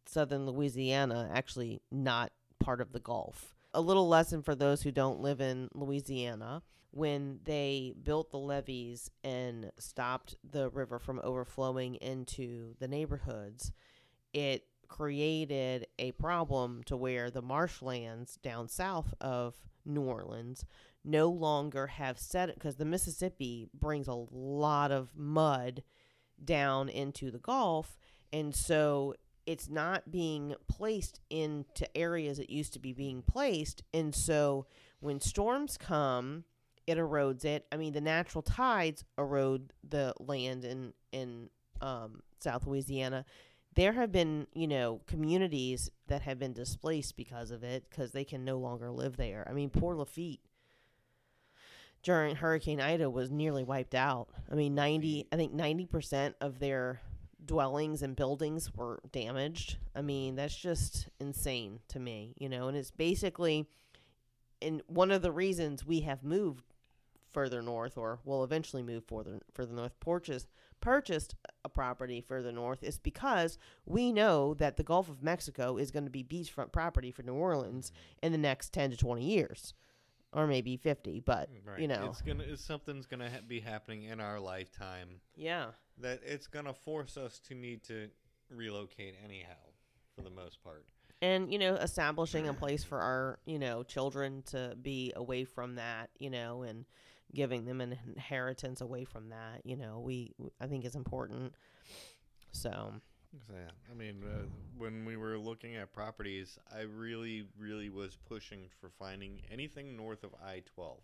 [0.07, 3.55] southern Louisiana actually not part of the Gulf.
[3.75, 6.62] A little lesson for those who don't live in Louisiana.
[6.90, 13.73] When they built the levees and stopped the river from overflowing into the neighborhoods,
[14.33, 20.64] it created a problem to where the marshlands down south of New Orleans
[21.05, 25.83] no longer have set because the Mississippi brings a lot of mud
[26.42, 27.99] down into the Gulf,
[28.33, 29.14] and so
[29.48, 34.66] it's not being placed into areas it used to be being placed, and so
[35.00, 36.44] when storms come,
[36.87, 37.64] it erodes it.
[37.72, 41.48] I mean, the natural tides erode the land in in
[41.80, 43.24] um, South Louisiana.
[43.74, 48.24] There have been, you know, communities that have been displaced because of it because they
[48.24, 49.46] can no longer live there.
[49.48, 50.40] I mean, poor Lafitte
[52.02, 54.28] during Hurricane Ida was nearly wiped out.
[54.50, 57.00] I mean, 90, I think 90% of their
[57.48, 59.78] dwellings and buildings were damaged.
[59.96, 63.66] I mean, that's just insane to me, you know, and it's basically
[64.62, 66.64] and one of the reasons we have moved
[67.30, 70.48] further north or will eventually move further further north purchased
[70.80, 71.34] purchased
[71.64, 76.04] a property further north is because we know that the Gulf of Mexico is going
[76.04, 79.74] to be beachfront property for New Orleans in the next 10 to 20 years
[80.32, 81.80] or maybe 50 but mm, Right.
[81.80, 85.66] you know it's gonna it's, something's gonna ha- be happening in our lifetime yeah
[86.00, 88.08] that it's gonna force us to need to
[88.50, 89.52] relocate anyhow,
[90.14, 90.84] for the most part.
[91.20, 95.74] and you know establishing a place for our you know children to be away from
[95.74, 96.84] that you know and
[97.34, 101.52] giving them an inheritance away from that you know we i think is important
[102.52, 102.92] so
[103.46, 104.46] So, yeah, I mean, uh,
[104.78, 110.24] when we were looking at properties, I really, really was pushing for finding anything north
[110.24, 110.98] of I 12.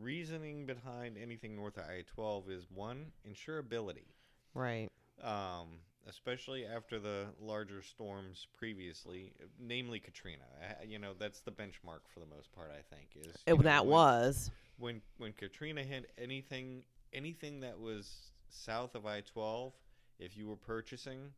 [0.00, 4.06] Reasoning behind anything north of I 12 is one, insurability.
[4.54, 4.90] right
[5.22, 10.42] um, especially after the larger storms previously, namely Katrina.
[10.80, 12.70] I, you know, that's the benchmark for the most part.
[12.70, 17.78] I think is it, know, that when, was when when Katrina hit anything anything that
[17.78, 19.72] was south of I twelve.
[20.18, 21.32] If you were purchasing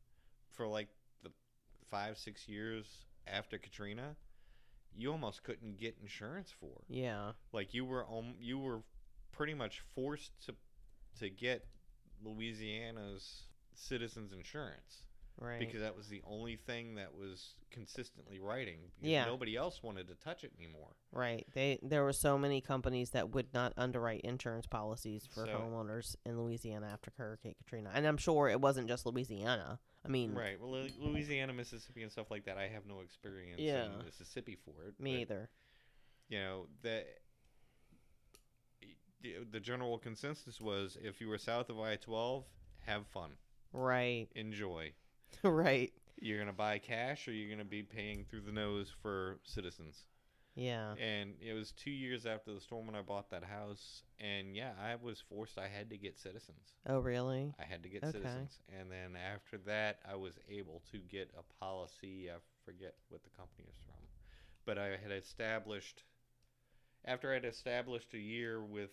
[0.52, 0.88] for like
[1.22, 1.30] the
[1.90, 2.87] five six years
[3.26, 4.16] after Katrina,
[4.96, 6.82] you almost couldn't get insurance for.
[6.88, 8.80] yeah Like you were um, you were
[9.32, 10.54] pretty much forced to
[11.20, 11.66] to get
[12.24, 15.02] Louisiana's citizens insurance
[15.38, 18.78] right because that was the only thing that was consistently writing.
[18.96, 19.26] Because Yeah.
[19.26, 20.96] nobody else wanted to touch it anymore.
[21.12, 25.59] right they there were so many companies that would not underwrite insurance policies for So-
[25.59, 30.34] homeowners in louisiana after hurricane katrina and i'm sure it wasn't just louisiana i mean
[30.34, 30.60] Right.
[30.60, 32.56] Well, Louisiana, Mississippi, and stuff like that.
[32.58, 33.86] I have no experience Yeah.
[33.86, 34.94] in Mississippi for it.
[35.00, 35.50] me but, either
[36.28, 37.06] You know that.
[39.52, 42.44] The general consensus was if you were south of I twelve,
[42.86, 43.30] have fun,
[43.72, 44.92] right enjoy.
[45.42, 50.04] right You're gonna buy cash, or you're gonna be paying through the nose for citizens.
[50.57, 54.57] Yeah And it was two years after the storm when I bought that house, and
[54.57, 55.59] yeah, I was forced.
[55.59, 56.72] I had to get citizens.
[56.88, 58.12] oh really I had to get Okay.
[58.12, 62.30] citizens, and then after that, I was able to get a policy.
[62.30, 64.02] I forget what the company is from,
[64.64, 66.02] but I had established.
[67.04, 68.90] After I'd established a year with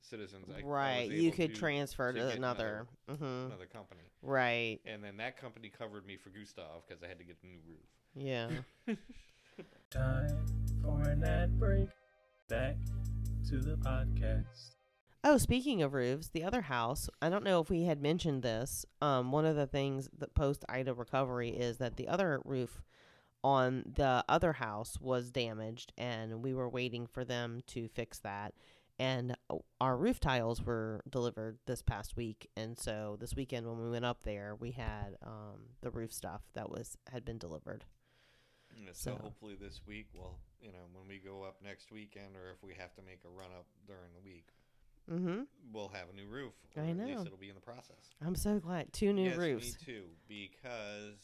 [0.00, 3.66] citizens, I, I right was you could to transfer to to get another, hmm another
[3.66, 7.36] company, right and then that company covered me for Gustav because I had to get
[7.42, 7.86] a new roof.
[8.14, 8.48] yeah
[9.90, 10.39] Time
[11.02, 11.88] for an ad break.
[12.48, 12.76] Back
[13.48, 14.74] to the podcast.
[15.22, 18.86] Oh, speaking of roofs, the other house, I don't know if we had mentioned this.
[19.02, 22.82] Um, one of the things that post Ida recovery is that the other roof
[23.44, 28.54] on the other house was damaged, and we were waiting for them to fix that.
[28.98, 33.82] And uh, our roof tiles were delivered this past week, and so this weekend when
[33.82, 37.84] we went up there, we had um, the roof stuff that was had been delivered.
[38.76, 42.36] Yeah, so, So- hopefully this week, well, you know, when we go up next weekend,
[42.36, 44.48] or if we have to make a run up during the week,
[45.10, 45.40] Mm-hmm.
[45.72, 46.52] we'll have a new roof.
[46.76, 47.04] I or At know.
[47.06, 48.14] least it'll be in the process.
[48.24, 49.66] I'm so glad two new yes, roofs.
[49.66, 50.02] me too.
[50.28, 51.16] Because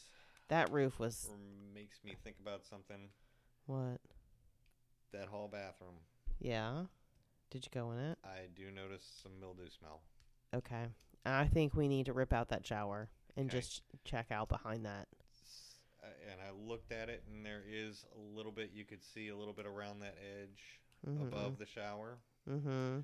[0.48, 1.28] That roof was
[1.72, 3.10] makes me think about something.
[3.66, 3.98] what?
[5.12, 5.94] That hall bathroom,
[6.40, 6.84] Yeah.
[7.50, 8.18] Did you go in it?
[8.24, 10.00] I do notice some mildew smell.
[10.52, 10.86] Okay.
[11.24, 13.58] I think we need to rip out that shower and Okay.
[13.60, 15.06] just check out behind that.
[16.30, 18.70] And I looked at it, and there is a little bit.
[18.74, 21.28] You could see a little bit around that edge Mm-hmm.
[21.28, 22.18] above the shower.
[22.50, 23.00] Mm-hmm.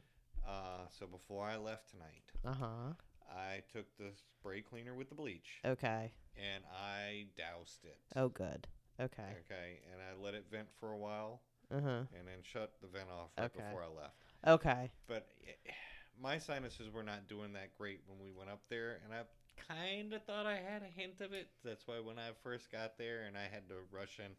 [0.49, 2.93] Uh, so before I left tonight, Uh huh.
[3.31, 6.11] I took the spray cleaner with the bleach Okay.
[6.37, 7.99] and I doused it.
[8.17, 8.67] Oh, good.
[9.01, 9.37] Okay.
[9.45, 11.89] Okay, and I let it vent for a while, Uh huh.
[12.19, 13.63] and then shut the vent off right Okay.
[13.65, 14.17] before I left.
[14.47, 14.91] Okay.
[15.07, 15.73] But i
[16.21, 19.23] my sinuses were not doing that great when we went up there, and I
[19.69, 21.49] kind of thought I had a hint of it.
[21.65, 24.33] That's why when I first got there and I had to rush in,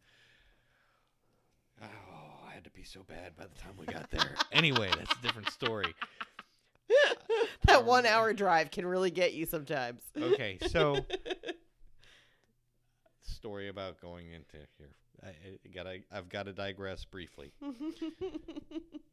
[1.82, 4.34] oh, I had to be so bad by the time we got there.
[4.52, 5.94] anyway, that's a different story.
[7.66, 10.02] that Um, one hour drive can really get you sometimes.
[10.16, 11.04] Okay, so
[13.22, 14.90] story about going into here.
[15.22, 17.52] I, I gotta, I've got to digress briefly.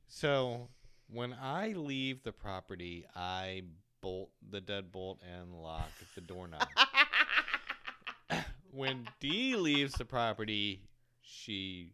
[0.08, 0.68] So
[1.08, 3.62] when I leave the property, I
[4.02, 6.68] bolt the deadbolt and lock the doorknob.
[8.72, 10.82] when Dee leaves the property,
[11.22, 11.94] she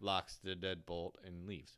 [0.00, 1.72] locks the deadbolt and leaves.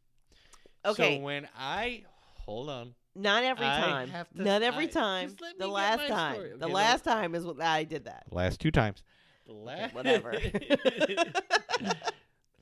[0.84, 1.16] okay.
[1.18, 2.04] So when I
[2.34, 4.10] hold on, Not every I time.
[4.10, 5.36] to- Not every I- time.
[5.58, 6.40] The last time.
[6.40, 8.24] Okay, the- last time is what I did that.
[8.30, 9.02] last two times.
[9.46, 10.34] The last whatever.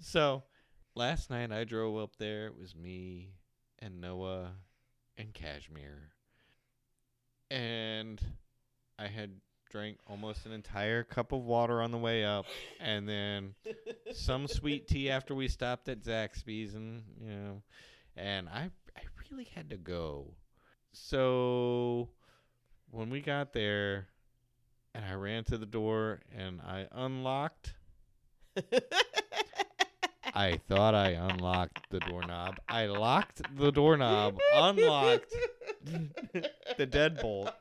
[0.01, 0.43] so
[0.95, 2.47] last night I drove up there.
[2.47, 3.33] It was me
[3.79, 4.53] and Noah
[5.17, 6.11] and Cashmere,
[7.51, 8.21] and
[8.99, 9.31] I had
[9.71, 12.47] drank almost an entire cup of water on the way up,
[12.81, 13.55] and then
[14.13, 17.63] some sweet tea after we stopped at Zaxby's, and you know,
[18.17, 20.35] and I I really had to go.
[20.93, 22.09] So
[22.91, 24.09] when we got there,
[24.95, 27.75] and I ran to the door and I unlocked.
[30.35, 32.57] I thought I unlocked the doorknob.
[32.69, 35.35] I locked the doorknob, unlocked
[35.85, 37.53] the deadbolt.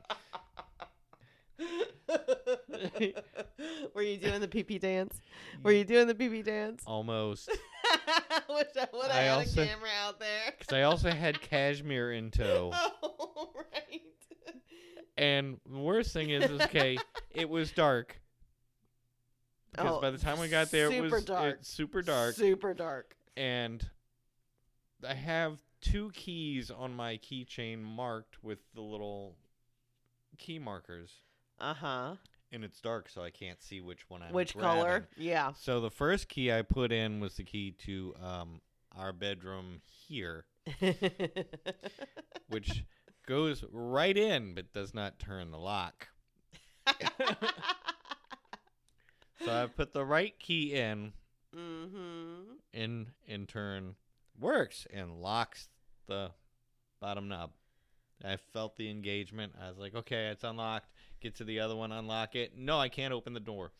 [3.93, 5.19] Were you doing the pee pee dance?
[5.63, 6.83] Were you doing the pee pee dance?
[6.85, 7.49] Almost.
[8.49, 10.53] Wish I would have I had also- a camera out there.
[10.57, 12.71] Because I also had cashmere in tow.
[13.03, 14.01] Oh, right.
[15.17, 16.97] And the worst thing is, is okay,
[17.33, 18.19] it was dark.
[19.77, 21.57] Because Oh, by the time we got there, it super was dark.
[21.61, 22.35] super dark.
[22.35, 23.15] Super dark.
[23.37, 23.87] and
[25.07, 29.35] I have two keys on my keychain marked with the little
[30.39, 31.11] key markers,
[31.59, 32.15] Uh huh.
[32.51, 34.33] and it's dark, so I can't see which one I'm.
[34.33, 34.81] Which grabbing.
[34.81, 35.07] color?
[35.15, 35.51] Yeah.
[35.53, 38.61] So the first key I put in was the key to um,
[38.97, 40.45] our bedroom here,
[42.49, 42.83] which
[43.27, 46.07] goes right in but does not turn the lock.
[49.43, 51.13] So I put the right key in,
[51.55, 52.53] mm-hmm.
[52.73, 53.95] in in turn
[54.39, 55.69] works and locks
[56.07, 56.31] the
[56.99, 57.51] bottom knob.
[58.25, 59.53] I felt the engagement.
[59.61, 60.89] I was like, okay, it's unlocked.
[61.21, 62.57] Get to the other one, unlock it.
[62.57, 63.71] No, I can't open the door.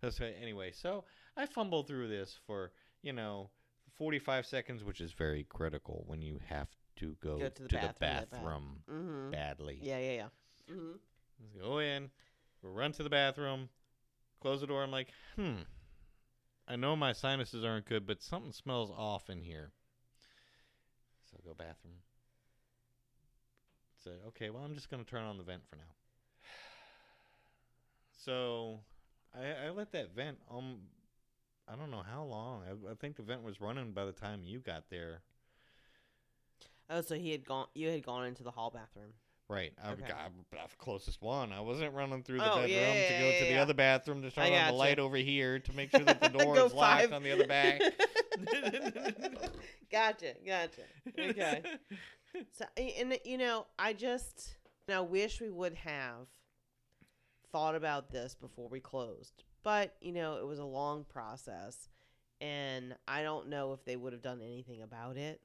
[0.00, 0.34] That's right.
[0.40, 1.04] Anyway, so
[1.36, 2.72] I fumbled through this for,
[3.02, 3.50] you know,
[3.98, 7.80] 45 seconds, which is very critical when you have to go, Go to the bathroom,
[7.82, 8.30] get back.
[8.30, 9.30] bathroom Mm-hmm.
[9.30, 9.78] badly.
[9.82, 10.28] Yeah, yeah, yeah.
[10.74, 10.92] Mm-hmm.
[11.40, 12.10] Let's go in,
[12.62, 13.68] run to the bathroom,
[14.40, 14.82] close the door.
[14.82, 15.62] I'm like, hmm.
[16.66, 19.72] I know my sinuses aren't good, but something smells off in here.
[21.30, 21.94] So go bathroom.
[24.04, 25.82] Say, okay, well, I'm just going to turn on the vent for now.
[28.24, 28.80] So
[29.34, 30.80] I, I let that vent, um,
[31.66, 32.62] I don't know how long.
[32.62, 35.22] I, I think the vent was running by the time you got there.
[36.90, 37.66] Oh, so he had gone.
[37.74, 39.12] You had gone into the hall bathroom.
[39.50, 39.72] Right.
[39.82, 40.04] I Okay.
[40.06, 41.52] got the closest one.
[41.52, 44.20] I wasn't running through the Oh, bedroom yeah, to go yeah, to the other bathroom
[44.22, 44.74] to turn on the gotcha.
[44.74, 47.12] light over here to make sure that the door is locked five.
[47.14, 47.82] on the other back.
[49.90, 50.82] gotcha, gotcha.
[51.18, 51.62] Okay.
[52.52, 56.26] So, and you know, I just, and I wish we would have
[57.52, 61.88] thought about this before we closed, but you know, it was a long process,
[62.40, 65.40] and I don't know if they would have done anything about it.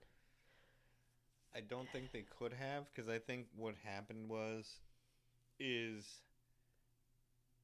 [1.56, 4.80] I don't think they could have because I think what happened was
[5.60, 6.22] is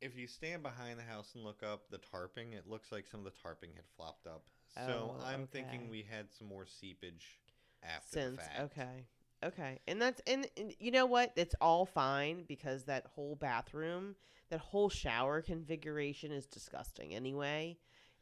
[0.02, 3.20] if you stand behind the house and look up the tarping, it looks like some
[3.20, 4.44] of the tarping had flopped up.
[4.86, 5.52] So Oh, I'm okay.
[5.52, 7.40] thinking we had some more seepage
[7.84, 8.60] after Since the fact.
[8.74, 9.06] okay,
[9.44, 11.34] okay, and that's and, and you know what?
[11.36, 14.16] It's all fine because that whole bathroom,
[14.50, 17.78] that whole shower configuration is disgusting anyway.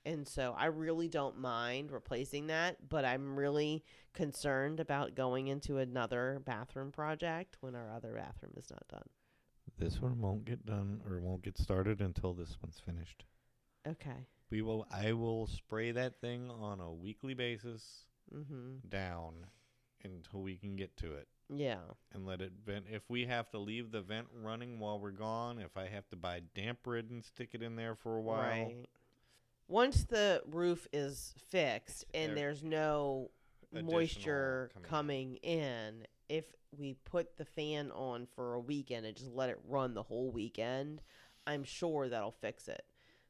[0.08, 3.84] And so I really don't mind replacing that, but I'm really
[4.14, 9.04] concerned about going into another bathroom project when our other bathroom is not done.
[9.78, 13.26] This one won't get done or won't get started until this one's finished.
[13.86, 14.26] Okay.
[14.50, 14.88] We will.
[14.90, 18.88] I will spray that thing on a weekly basis Mhm.
[18.90, 19.48] down
[20.06, 21.28] until we can get to it.
[21.50, 21.80] Yeah.
[22.12, 22.88] and let it vent.
[22.90, 26.18] If we have to leave the vent running while we're gone, if I have to
[26.18, 28.90] buy damp rid and stick it in there for a while, Right.
[29.68, 33.32] Once the roof is fixed and There- there's no
[33.72, 36.08] Additional moisture coming in.
[36.30, 40.04] if we put the fan on for a weekend and just let it run the
[40.04, 41.02] whole weekend,
[41.46, 42.86] I'm sure that'll fix it.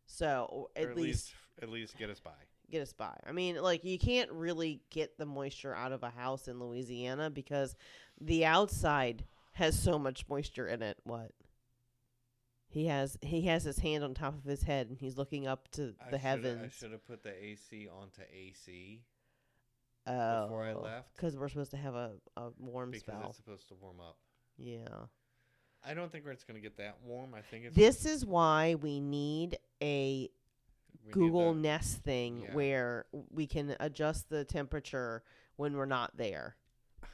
[0.05, 2.31] So or at, least, at least get us by.
[2.69, 3.17] get us by.
[3.25, 7.29] I mean, like you can't really get the moisture out of a house in Louisiana
[7.29, 7.75] because
[8.19, 10.97] the outside has so much moisture in it.
[11.03, 11.31] What?
[12.69, 15.69] He has he has his hand on top of his head and he's looking up
[15.71, 16.73] to I the shoulda- I heavens.
[16.73, 19.03] should have put the AC onto AC
[20.05, 23.25] Oh, before I oh, left because we're supposed to have a, a warm because spell.
[23.29, 24.17] it's supposed to warm up.
[24.57, 24.87] Yeah.
[25.83, 27.33] I don't think it's going to get that warm.
[27.33, 30.29] I think it's This is why we need a
[31.05, 32.53] we Google the- Nest thing yeah.
[32.53, 35.23] where we can adjust the temperature
[35.55, 36.55] when we're not there.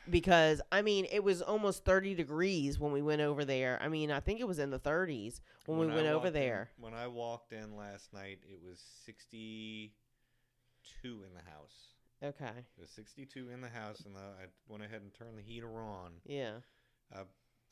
[0.09, 3.79] Because I mean, it was almost 30 degrees when we went over there.
[3.81, 6.33] I mean, I think it was in the 30s when, we went over walked in-
[6.33, 6.69] there.
[6.79, 9.91] when I walked in last night, it was 62
[11.05, 11.87] in the house.
[12.23, 12.59] Okay.
[12.77, 15.79] It was 62 in the house, and uh, I went ahead and turned the heater
[15.81, 16.11] on.
[16.25, 16.59] Yeah.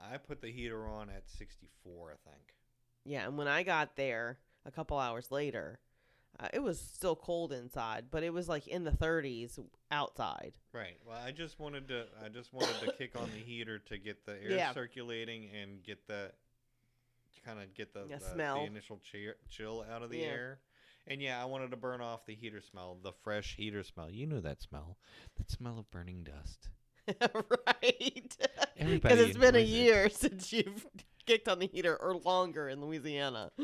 [0.03, 2.55] I put the heater on at 64, I think.
[3.05, 5.79] Yeah, and when I got there a couple hours later,
[6.39, 9.59] uh, it was still cold inside, but it was like in the 30s
[9.91, 10.53] outside.
[10.73, 10.97] Right.
[11.07, 14.25] Well, I just wanted to I just wanted to kick on the heater to get
[14.25, 14.73] the air Yeah.
[14.73, 16.31] circulating and get the
[17.45, 18.55] kind of get the, Yeah, the, smell.
[18.61, 18.99] the initial
[19.49, 20.25] chill out of the Yeah.
[20.27, 20.59] air.
[21.07, 24.11] And yeah, I wanted to burn off the heater smell, the fresh heater smell.
[24.11, 24.97] You know that smell.
[25.37, 26.69] That smell of burning dust.
[27.19, 28.37] right.
[28.77, 29.75] Everybody Because it's been a enjoys it.
[29.75, 30.85] year since you've
[31.25, 33.51] kicked on the heater or longer in Louisiana.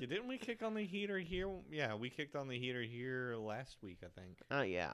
[0.00, 1.48] Yeah, didn't we kick on the heater here?
[1.70, 4.92] Yeah, we kicked on the heater here last week, I think, oh, yeah.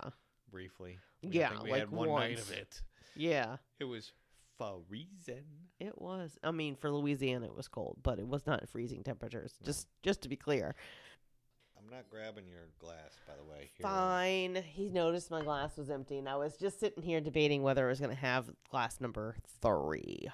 [0.53, 0.99] briefly.
[1.25, 2.81] We- Yeah, we like had one night of it.
[3.17, 4.13] Yeah, It was
[4.59, 5.45] freezing.
[5.81, 6.39] it was.
[6.45, 9.55] I mean, for Louisiana, it was cold, but it was not freezing temperatures.
[9.65, 10.75] Just, just to be clear.
[11.77, 13.71] I'm not grabbing your glass, by the way.
[13.77, 13.83] Here.
[13.83, 14.63] Fine.
[14.65, 17.89] He noticed my glass was empty, and I was just sitting here debating whether I
[17.89, 20.29] was going to have glass number three.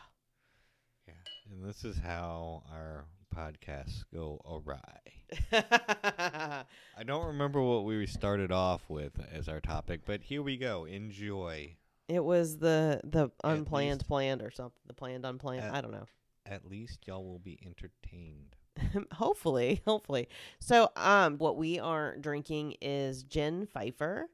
[1.51, 5.01] And this is how our podcasts go awry.
[6.97, 10.85] I don't remember what we started off with as our topic, but here we go.
[10.85, 11.77] Enjoy.
[12.09, 14.81] it was the the unplanned least- planned or something.
[14.87, 15.65] The planned unplanned.
[15.65, 16.07] At- I don't know.
[16.45, 18.55] At least y'all will be entertained.
[19.13, 20.29] hopefully, hopefully.
[20.61, 24.29] So, um, what we are drinking is Jen Pfeiffer,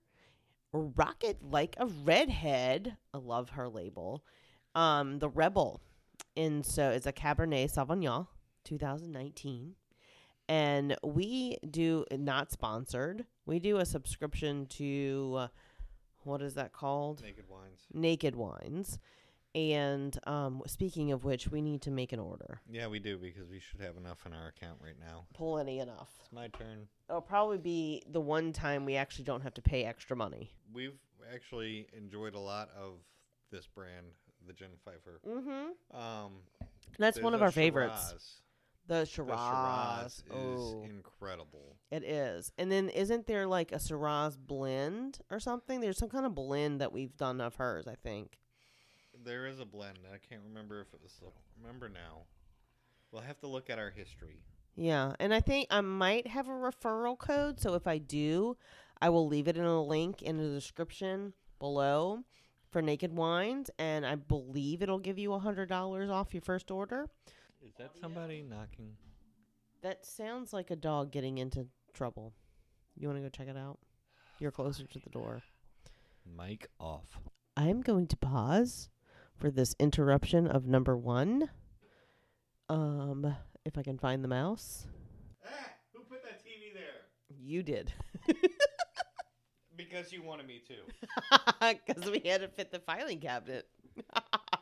[0.72, 2.96] Rocket Like a Redhead.
[3.14, 4.24] I love her label.
[4.74, 5.80] Um, the Rebel,
[6.36, 8.26] and so it's a Cabernet Sauvignon,
[8.64, 9.74] 2019,
[10.48, 13.26] and we do not sponsored.
[13.46, 15.48] We do a subscription to uh,
[16.24, 17.22] what is that called?
[17.22, 17.86] Naked wines.
[17.92, 18.98] Naked Wines.
[19.54, 22.62] And um, speaking of which, we need to make an order.
[22.70, 25.26] Yeah, we do because we should have enough in our account right now.
[25.34, 26.10] Plenty enough.
[26.20, 26.88] It's my turn.
[27.10, 30.54] It'll probably be the one time we actually don't have to pay extra money.
[30.72, 30.98] We've
[31.32, 32.94] actually enjoyed a lot of
[33.50, 34.06] this brand,
[34.46, 35.20] the Jen Pfeiffer.
[35.26, 35.96] Mm-hmm.
[35.96, 36.32] Um,
[36.98, 38.08] That's one of our favorites.
[38.08, 38.34] Shiraz.
[38.88, 39.38] The The Shiraz.
[39.38, 41.76] Shiraz oh, is incredible.
[41.90, 42.52] it is.
[42.58, 45.80] And then isn't there like a Shiraz blend or something?
[45.80, 48.38] There's some kind of blend that we've done of hers, I think.
[49.24, 49.98] There is a blend.
[50.12, 51.20] I can't remember if it was.
[51.60, 52.22] Remember now.
[53.12, 54.40] We'll have to look at our history.
[54.74, 57.60] Yeah, and I think I might have a referral code.
[57.60, 58.56] So if I do,
[59.00, 62.24] I will leave it in a link in the description below
[62.72, 66.70] for Naked Wines, and I believe it'll give you a hundred dollars off your first
[66.70, 67.06] order.
[67.64, 68.96] Is that somebody knocking?
[69.82, 72.32] That sounds like a dog getting into trouble.
[72.96, 73.78] You want to go check it out?
[74.38, 75.42] You're closer to the door.
[76.36, 77.20] Mic off.
[77.56, 78.88] I'm going to pause
[79.36, 81.50] for this interruption of number one.
[82.68, 84.86] Um, if I can find the mouse.
[85.44, 85.50] Ah,
[85.92, 87.02] who put that TV there?
[87.38, 87.92] You did.
[89.76, 90.74] because you wanted me to.
[91.86, 93.66] because we had to fit the filing cabinet.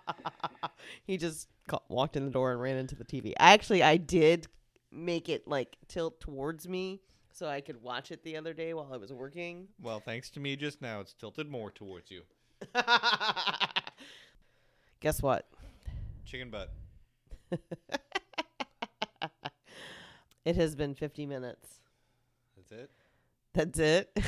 [1.06, 3.32] he just ca- walked in the door and ran into the TV.
[3.38, 4.48] I actually, I did
[4.92, 7.00] make it like tilt towards me
[7.32, 9.68] so I could watch it the other day while I was working.
[9.80, 12.22] Well, thanks to me just now, it's tilted more towards you.
[15.00, 15.48] Guess what?
[16.26, 16.70] Chicken butt.
[20.44, 21.80] It has been 50 minutes.
[22.56, 22.90] That's it.
[23.52, 24.20] That's it.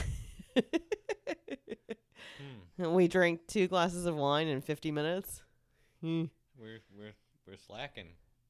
[2.78, 2.94] Hmm.
[2.94, 5.42] we drank two glasses of wine in 50 minutes.
[6.00, 6.24] Hmm.
[6.58, 7.12] We're we're
[7.46, 8.08] we're slacking.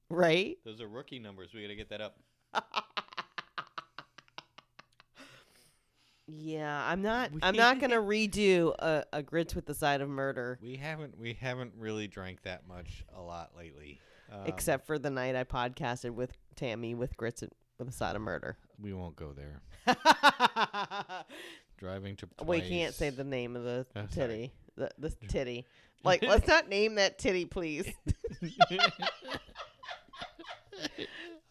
[0.09, 0.59] Right?
[0.65, 1.51] Those are rookie numbers.
[1.55, 2.19] We got to get that up.
[6.29, 7.31] Yeah, I'm not.
[7.43, 11.35] I'm not gonna redo a, a grits with the side of murder, We haven't we
[11.35, 14.01] haven't really drank that much a lot lately.
[14.33, 18.15] Um, except for the night I podcasted with Tammy with grits and- with a side
[18.17, 18.57] of murder.
[18.81, 19.61] we won't go there.
[21.83, 24.53] Driving to we can't say the name of the Oh, titty.
[24.77, 25.67] The the titty.
[26.05, 27.93] Like, let's not name that titty, please.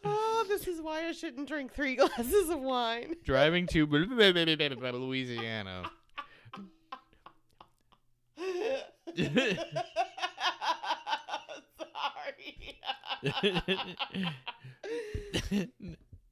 [0.05, 3.15] oh, this is why I shouldn't drink three glasses of wine.
[3.25, 5.83] Driving to Louisiana.
[8.37, 9.59] Sorry.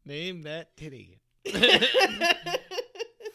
[0.06, 1.20] Name that titty.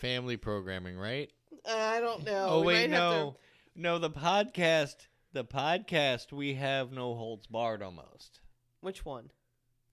[0.05, 1.31] Family programming, right?
[1.67, 2.47] I don't know.
[2.51, 3.37] oh We wait, might have to- no,
[3.75, 3.99] no.
[3.99, 4.97] The podcast,
[5.33, 6.31] the podcast.
[6.31, 7.83] We have no holds barred.
[7.83, 8.41] Almost
[8.83, 9.31] Which one?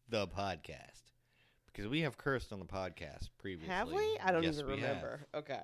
[0.09, 1.13] the podcast
[1.67, 3.73] because we have cursed on the podcast previously.
[3.73, 4.17] Have we?
[4.21, 4.89] I don't Yes, even we have.
[4.97, 5.21] remember.
[5.33, 5.61] Okay.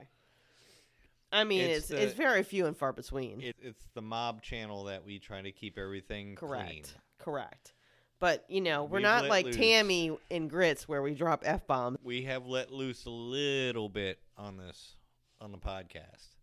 [1.33, 3.41] I mean, It's it's it's, very few and far between.
[3.41, 6.69] It, it's the mob channel that we try to keep everything Correct.
[6.69, 6.83] clean.
[7.19, 7.73] Correct.
[8.19, 9.55] But you know, we're We've not let like loose.
[9.55, 11.97] Tammy in Grits where we drop f bombs.
[12.03, 14.95] We have let loose a little bit on this
[15.39, 16.35] on the podcast.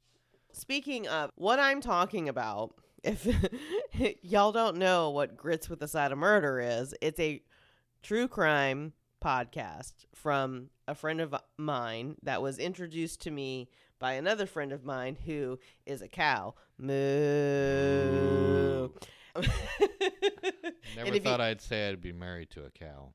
[0.53, 3.27] Speaking of what I'm talking about, if
[4.23, 7.43] y'all don't know what Grits with a Side of Murder is, it's a
[8.03, 13.69] true crime podcast from a friend of mine that was introduced to me
[13.99, 16.55] by another friend of mine who is a cow.
[16.79, 16.95] Moo.
[19.41, 19.51] Never
[20.99, 23.11] And if you- thought I'd say I'd be married to a cow.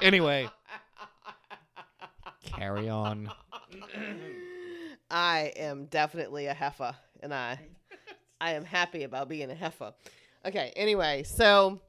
[0.00, 0.48] Anyway.
[2.44, 3.30] Carry on.
[5.10, 7.58] I am definitely a heifer, and I,
[8.40, 9.92] I am happy about being a heifer.
[10.44, 10.72] Okay.
[10.76, 11.80] Anyway, so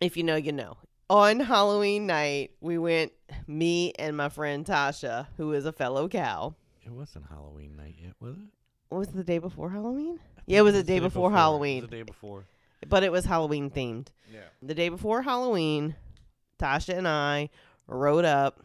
[0.00, 0.76] if you know, you know.
[1.08, 3.12] On Halloween night, we went.
[3.46, 6.54] Me and my friend Tasha, who is a fellow cow.
[6.84, 8.42] It wasn't Halloween night yet, was it?
[8.88, 10.18] What was the day before Halloween?
[10.46, 12.44] Yeah, it was the day before Halloween, the day before.
[12.88, 14.08] but it was Halloween themed.
[14.32, 14.40] Yeah.
[14.62, 15.96] The day before Halloween,
[16.60, 17.50] Tasha and I
[17.86, 18.60] rode up.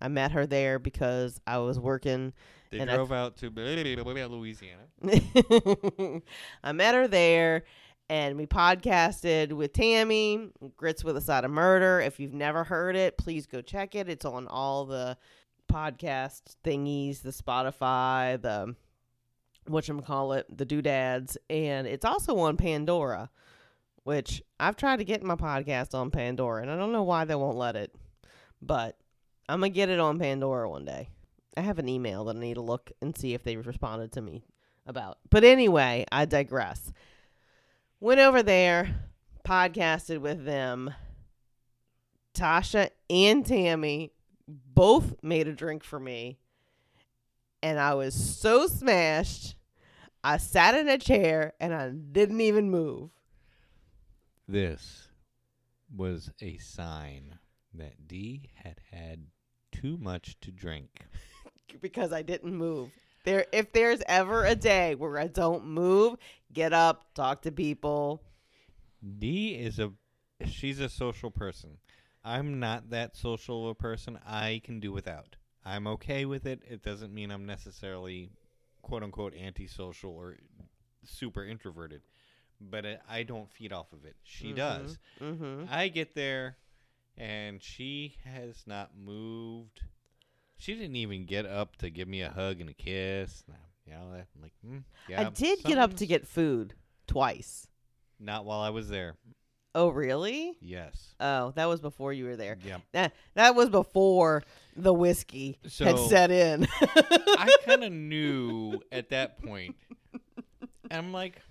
[0.00, 2.34] I met her there because I was working
[2.70, 4.82] They And I- drove out to Louisiana.
[6.62, 7.64] I met her there
[8.08, 12.00] and we podcasted with Tammy, Grits with a Side of Murder.
[12.00, 14.08] If you've never heard it, please go check it.
[14.08, 15.16] It's on all the
[15.72, 18.74] podcast thingies, the Spotify, the
[19.66, 23.30] whatchamacallit, the doodads, and it's also on Pandora,
[24.04, 27.34] which I've tried to get my podcast on Pandora, and I don't know why they
[27.34, 27.94] won't let it.
[28.62, 28.96] But
[29.48, 31.08] I'm gonna get it on Pandora one day.
[31.56, 34.20] I have an email that I need to look and see if they responded to
[34.20, 34.44] me
[34.86, 35.18] about.
[35.30, 36.92] But anyway, I digress.
[37.98, 38.94] Went over there,
[39.46, 40.92] podcasted with them.
[42.34, 44.12] Tasha and Tammy
[44.46, 46.38] both made a drink for me.
[47.62, 49.55] And I was so smashed.
[50.26, 53.10] I sat in a chair and I didn't even move.
[54.48, 55.06] This
[55.96, 57.38] was a sign
[57.72, 59.26] that Dee had had
[59.70, 61.06] too much to drink.
[61.80, 62.90] because I didn't move.
[63.24, 66.16] There if there's ever a day where I don't move,
[66.52, 68.20] get up, talk to people.
[69.20, 69.92] Dee is a
[70.44, 71.78] she's a social person.
[72.24, 74.18] I'm not that social of a person.
[74.26, 75.36] I can do without.
[75.64, 76.62] I'm okay with it.
[76.68, 78.32] It doesn't mean I'm necessarily
[78.86, 80.36] quote unquote antisocial or
[81.04, 82.02] super introverted.
[82.60, 84.14] But I I don't feed off of it.
[84.22, 84.98] She does.
[85.20, 85.64] Mm-hmm.
[85.68, 86.56] I get there
[87.18, 89.82] and she has not moved.
[90.56, 93.42] She didn't even get up to give me a hug and a kiss.
[93.86, 95.26] You know, I'm like, mm, yeah.
[95.26, 96.74] I did get up to get food
[97.06, 97.66] twice.
[98.18, 99.16] Not while I was there.
[99.76, 100.56] Oh, really?
[100.62, 101.14] Yes.
[101.20, 102.56] Oh, that was before you were there.
[102.64, 102.78] Yeah.
[102.92, 104.42] That that was before
[104.74, 106.66] the whiskey had set in.
[106.80, 109.76] I kind of knew at that point.
[110.90, 111.42] I'm like,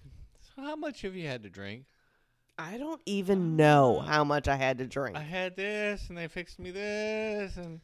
[0.41, 1.85] so how much have you had to drink?
[2.57, 5.15] I don't even know how much I had to drink.
[5.15, 7.79] I had this, and they fixed me this, and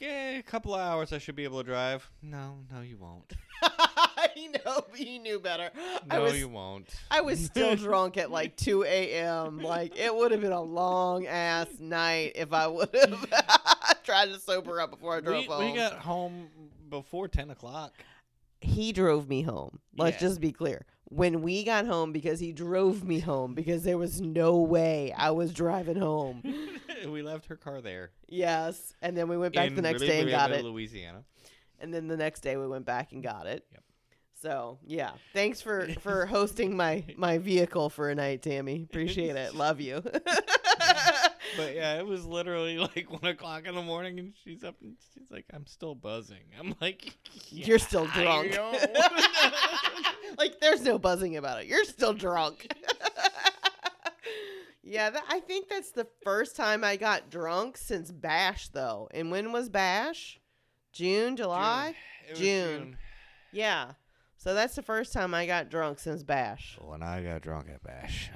[0.00, 2.10] yeah, a couple of hours I should be able to drive.
[2.22, 3.34] No, no, you won't.
[4.36, 5.70] I know, but you knew better.
[6.10, 6.88] I No, was you won't.
[7.10, 9.58] I was still drunk at like 2 a.m.
[9.60, 14.40] Like it would have been a long ass night if I would have tried to
[14.40, 15.64] sober up before I drove We, home.
[15.64, 16.48] we got home
[16.88, 17.92] before ten o'clock.
[18.60, 19.78] he drove me home.
[19.96, 20.28] Let's Yeah.
[20.28, 20.84] just be clear.
[21.10, 25.30] When we got home, because he drove me home, because there was no way I
[25.30, 26.42] was driving home.
[27.08, 28.10] we left her car there.
[28.28, 30.62] yes, and then we went back in the next day and got it.
[30.64, 31.24] Louisiana.
[31.80, 33.64] and then the next day we went back and got it.
[33.72, 33.82] Yep.
[34.40, 38.86] So yeah, thanks for for hosting my my vehicle for a night, Tammy.
[38.88, 39.54] Appreciate it.
[39.54, 40.02] Love you.
[41.56, 44.96] But yeah, it was literally like one o'clock in the morning, and she's up and
[45.14, 47.16] she's like, "I'm still buzzing." I'm like,
[47.48, 48.56] You're still drunk.
[50.36, 51.66] like there's no buzzing about it.
[51.66, 52.70] You're still drunk.
[54.82, 59.08] yeah, that, I think that's the first time I got drunk since Bash, though.
[59.12, 60.38] And when was Bash?
[60.92, 61.94] June, July.
[62.26, 62.98] It was June.
[63.52, 63.92] Yeah.
[64.48, 66.78] So that's the first time I got drunk since Bash.
[66.80, 68.30] When I got drunk at Bash.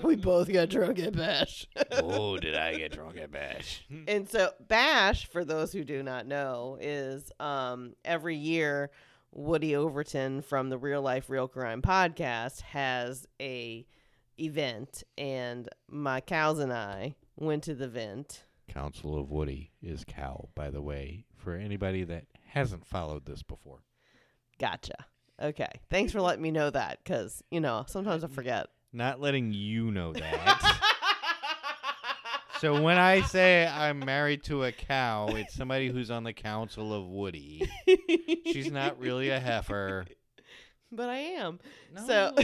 [0.02, 1.68] we both got drunk at Bash.
[1.92, 3.86] oh, did I get drunk at Bash?
[4.08, 8.90] and so Bash, for those who do not know, is um, every year
[9.30, 13.86] Woody Overton from the Real Life Real Crime podcast has a
[14.40, 18.42] event, and my cows and I went to the event.
[18.66, 23.84] Council of Woody is cow, by the way, for anybody that hasn't followed this before.
[24.58, 25.06] Gotcha.
[25.42, 25.68] Okay.
[25.90, 28.68] Thanks for letting me know that, because you know sometimes I forget.
[28.92, 30.80] Not letting you know that.
[32.60, 36.94] so when I say I'm married to a cow, it's somebody who's on the Council
[36.94, 37.68] of Woody.
[38.46, 40.06] She's not really a heifer.
[40.92, 41.58] but I am.
[41.92, 42.06] No.
[42.06, 42.34] So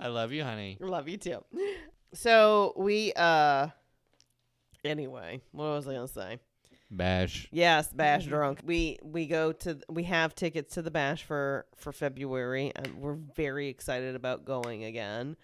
[0.00, 0.78] I love you, honey.
[0.80, 1.44] love you too.
[2.14, 3.68] So we uh
[4.82, 6.38] anyway, what was I gonna say?
[6.90, 7.48] Bash.
[7.50, 8.60] Yes, Bash drunk.
[8.64, 13.18] We we go to we have tickets to the Bash for for February, and we're
[13.36, 15.36] very excited about going again.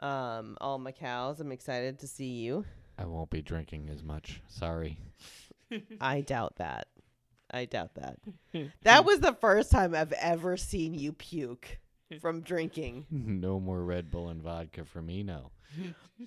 [0.00, 2.64] Um, all my cows, I'm excited to see you.
[2.98, 4.42] I won't be drinking as much.
[4.48, 4.98] Sorry.
[6.00, 6.88] I doubt that.
[7.50, 8.18] I doubt that.
[8.82, 11.78] That was the first time I've ever seen you puke
[12.20, 13.06] from drinking.
[13.10, 15.50] No more Red Bull and vodka for me, no.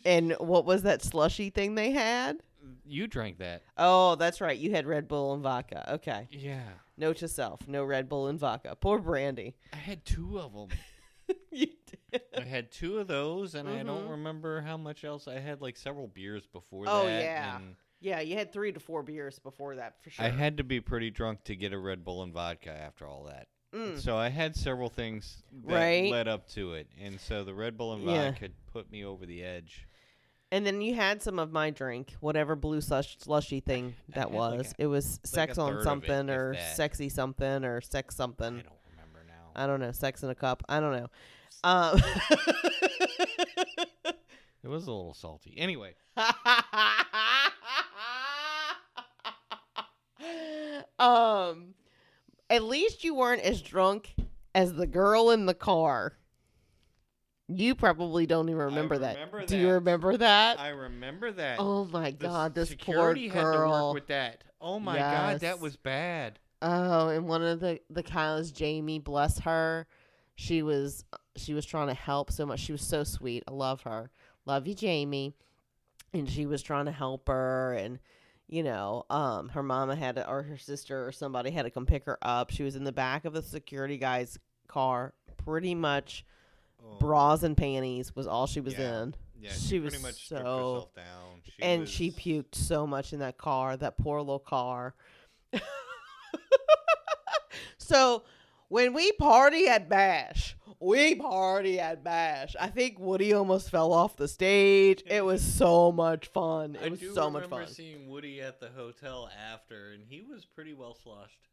[0.06, 2.38] And what was that slushy thing they had?
[2.86, 3.64] You drank that.
[3.78, 4.58] Oh, that's right.
[4.58, 5.94] You had Red Bull and vodka.
[5.96, 6.28] Okay.
[6.32, 6.64] Yeah.
[6.98, 8.76] Note to self: no Red Bull and vodka.
[8.80, 9.56] Poor Brandy.
[9.74, 10.70] I had two of them.
[11.52, 11.68] you
[12.12, 12.22] did.
[12.38, 14.12] I had two of those, and I don't Mhm.
[14.12, 15.28] remember how much else.
[15.28, 17.22] I had like several beers before Oh, that.
[17.24, 17.56] yeah.
[17.58, 20.26] and Yeah, you had three to four beers before that for sure.
[20.26, 23.26] I had to be pretty drunk to get a Red Bull and vodka after all
[23.26, 23.48] that.
[23.74, 24.00] Mm.
[24.00, 26.12] So I had several things that Right.
[26.12, 28.32] led up to it, and so the Red Bull and Yeah.
[28.32, 29.86] vodka put me over the edge.
[30.52, 34.30] And then you had some of my drink, whatever blue slush, slushy thing I that
[34.32, 34.72] had like was.
[34.78, 38.48] a- it was sex third on of it, something or sexy something or sex something.
[38.60, 39.52] I don't remember now.
[39.56, 39.92] I don't know.
[39.92, 40.64] Sex in a cup.
[40.68, 41.08] I don't know.
[41.64, 42.02] Um,
[44.62, 45.54] It was a little salty.
[45.58, 45.94] Anyway,
[50.98, 51.74] um,
[52.50, 54.14] at least you weren't as drunk
[54.54, 56.14] as the girl in the car.
[57.52, 59.16] You probably don't even remember, that.
[59.16, 60.60] remember Do you remember that?
[60.60, 61.60] I remember that.
[61.60, 63.94] oh my The god, this security poor had to work girl.
[63.96, 64.44] with that.
[64.62, 66.38] Oh my god, that was bad.
[66.62, 69.88] Oh, and one of the the cows, Jamie, bless her,
[70.36, 72.60] she was she was trying to help so much.
[72.60, 73.44] She was so sweet.
[73.48, 74.12] I love her.
[74.46, 75.36] Love you, Jamie.
[76.14, 78.00] And she was trying to help her, and
[78.48, 81.86] you know, um, her mama had to, or her sister or somebody had to come
[81.86, 82.50] pick her up.
[82.52, 84.38] She was in the back of the security guy's
[84.68, 86.26] car, pretty much
[86.84, 86.98] Oh.
[87.00, 89.02] bras and panties was all she was Yeah.
[89.04, 89.16] in.
[89.42, 91.42] Yeah, she she, was pretty much so- herself down.
[91.44, 94.96] She and was, she puked so much in that car, that poor little car.
[97.78, 98.24] so
[98.68, 102.56] when we party at Bash, we party at Bash.
[102.60, 105.02] I think Woody almost fell off the stage.
[105.06, 106.76] It was so much fun.
[106.76, 107.74] It I was do so much remember fun.
[107.74, 111.48] seeing Woody at the hotel after, and he was pretty well sloshed.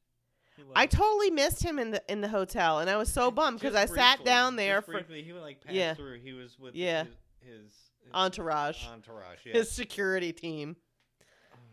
[0.75, 3.75] I totally missed him in the in the hotel, and I was so bummed because
[3.75, 5.95] I sat down there for briefly, he would like pass Yeah.
[5.95, 6.21] through.
[6.21, 7.05] He was with Yeah.
[7.05, 7.61] his, his,
[8.03, 9.39] his entourage, entourage.
[9.45, 9.55] Yeah.
[9.55, 10.77] his security team.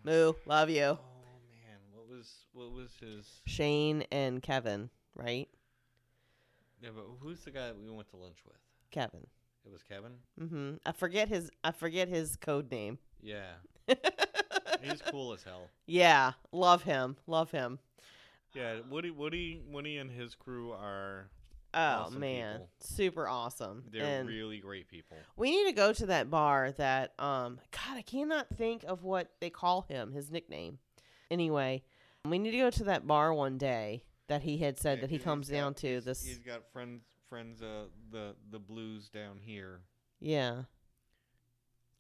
[0.04, 1.00] Moo, love you, Oh
[1.50, 3.26] man, what was what was his?
[3.46, 5.48] Shane and Kevin, right?
[6.82, 8.58] Yeah, but who's the guy that we went to lunch with?
[8.92, 9.26] Kevin.
[9.66, 10.12] It was Kevin.
[10.42, 10.74] Mm-hmm.
[10.86, 11.50] I forget his.
[11.64, 13.00] I forget his code name.
[13.22, 13.54] Yeah,
[14.82, 15.70] he's cool as hell.
[15.86, 17.16] yeah, love him.
[17.28, 17.80] Love him.
[18.54, 21.30] Yeah, Woody, Woody, Woody, and his crew are
[21.76, 22.70] Oh Awesome man, people.
[22.82, 23.84] super awesome.
[23.92, 25.18] they're and really great people.
[25.36, 26.72] we need to go to that bar.
[26.74, 30.12] That um, God, I cannot think of what they call him.
[30.12, 30.78] His nickname.
[31.32, 31.82] anyway,
[32.26, 35.10] we need to go to that bar one day that he had said Yeah, that
[35.10, 35.88] he comes got- down to.
[35.88, 39.82] he's- This, He's got friends, friends, uh, the the blues down here.
[40.20, 40.64] yeah,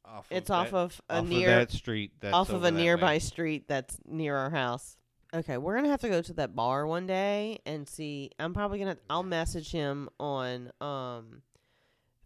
[0.05, 2.11] Off it's of off that, of a off near of that street.
[2.19, 3.19] That's off of a nearby way.
[3.19, 4.97] street that's near our house.
[5.33, 8.29] Okay, we're gonna have to go to that bar one day and see.
[8.37, 8.97] I'm probably gonna.
[9.09, 11.41] I'll message him on um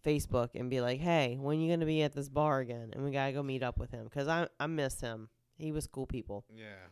[0.05, 3.11] Facebook and be like, "Hey, when you gonna be at this bar again?" And we
[3.11, 5.29] gotta go meet up with him because I I miss him.
[5.57, 6.43] He was cool people.
[6.53, 6.89] Yeah.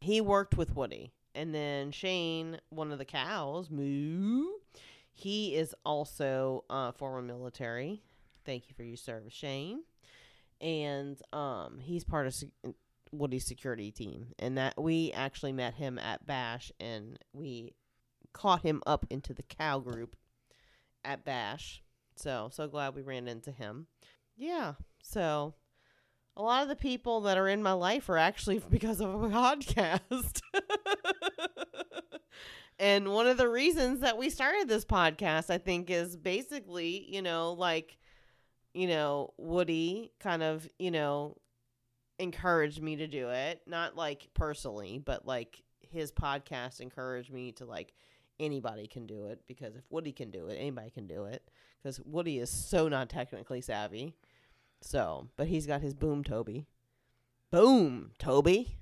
[0.00, 4.44] He worked with Woody, and then Shane, one of the cows, moo.
[5.14, 8.02] He is also uh, former military.
[8.44, 9.84] Thank you for your service, Shane.
[10.60, 12.34] And um, he's part of
[13.12, 17.74] Woody's security team, and that we actually met him at Bash, and we
[18.32, 20.16] caught him up into the cow group
[21.04, 21.82] at Bash.
[22.16, 23.86] So so glad we ran into him.
[24.36, 24.74] Yeah.
[25.02, 25.54] So
[26.36, 29.28] a lot of the people that are in my life are actually because of a
[29.28, 30.40] podcast.
[32.78, 37.22] and one of the reasons that we started this podcast, I think, is basically, you
[37.22, 37.98] know, like,
[38.74, 41.36] you know, Woody kind of, you know,
[42.22, 43.62] encouraged me to do it.
[43.66, 47.92] Not like personally, but like his podcast encouraged me to like
[48.40, 51.50] anybody can do it because if Woody can do it, anybody can do it.
[51.82, 54.14] Because Woody is so not technically savvy.
[54.80, 56.66] So, but he's got his boom Toby.
[57.50, 58.76] Boom, Toby.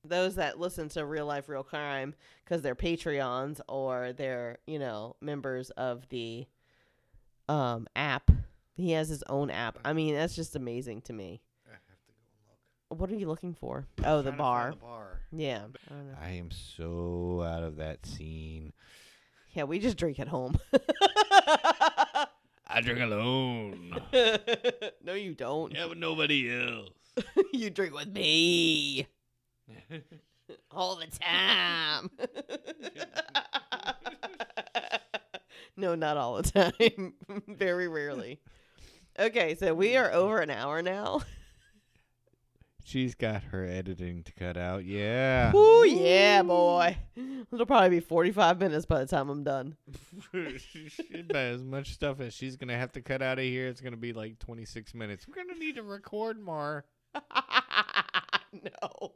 [0.04, 2.14] Those that listen to Real Life Real Crime
[2.44, 6.48] because they're Patreons or they're, you know, members of the
[7.48, 8.30] um app.
[8.74, 9.78] He has his own app.
[9.86, 11.42] I mean, that's just amazing to me.
[11.68, 13.00] I have to go and look.
[13.00, 13.86] What are you looking for?
[14.04, 14.70] Oh, the Trying to find bar.
[14.72, 15.20] The bar.
[15.32, 15.62] Yeah.
[15.90, 16.18] I don't know.
[16.22, 18.74] I am so out of that scene.
[19.54, 20.58] Yeah, we just drink at home.
[22.68, 24.00] I drink alone.
[25.04, 25.74] no, you don't.
[25.74, 26.90] yeah, but nobody else.
[27.54, 29.08] you drink with me
[30.72, 32.10] all the time.
[35.76, 37.14] no, not all the time.
[37.50, 38.40] Very rarely.
[39.20, 40.18] Okay, so we are mm-hmm.
[40.18, 41.22] over an hour now.
[42.84, 44.86] She's got her editing to cut out.
[44.86, 45.56] Yeah.
[45.56, 46.98] Ooh, yeah, boy.
[47.54, 49.78] It'll probably be 45 minutes by the time I'm done.
[50.34, 53.68] About as much stuff as she's gonna have to cut out of here.
[53.68, 55.28] It's gonna be like 26 minutes.
[55.28, 56.86] We're gonna need to record more.
[58.52, 59.14] no,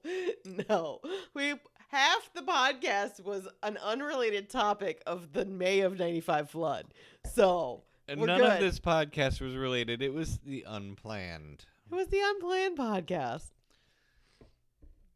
[0.69, 0.99] no.
[1.33, 1.55] We
[1.89, 6.85] half the podcast was an unrelated topic of the May of '95 flood.
[7.33, 8.51] So And We're none good.
[8.51, 10.01] of this podcast was related.
[10.01, 11.65] It was the unplanned.
[11.91, 13.49] it was the unplanned podcast.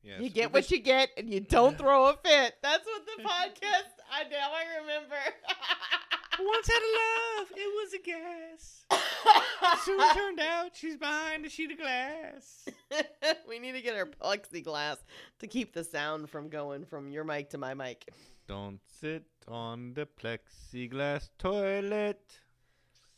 [0.01, 0.21] Yes.
[0.21, 2.55] You get what you get, and you don't throw a fit.
[2.63, 3.93] That's what the podcast.
[4.11, 5.15] I now I remember.
[6.41, 6.91] Once had a
[7.39, 7.47] love.
[7.53, 8.85] It was a gas.
[9.85, 12.65] Soon turned out she's behind a sheet of glass.
[13.47, 14.97] we need to get our plexiglass
[15.39, 18.09] to keep the sound from going from your mic to my mic.
[18.47, 22.21] Don't sit on the plexiglass toilet.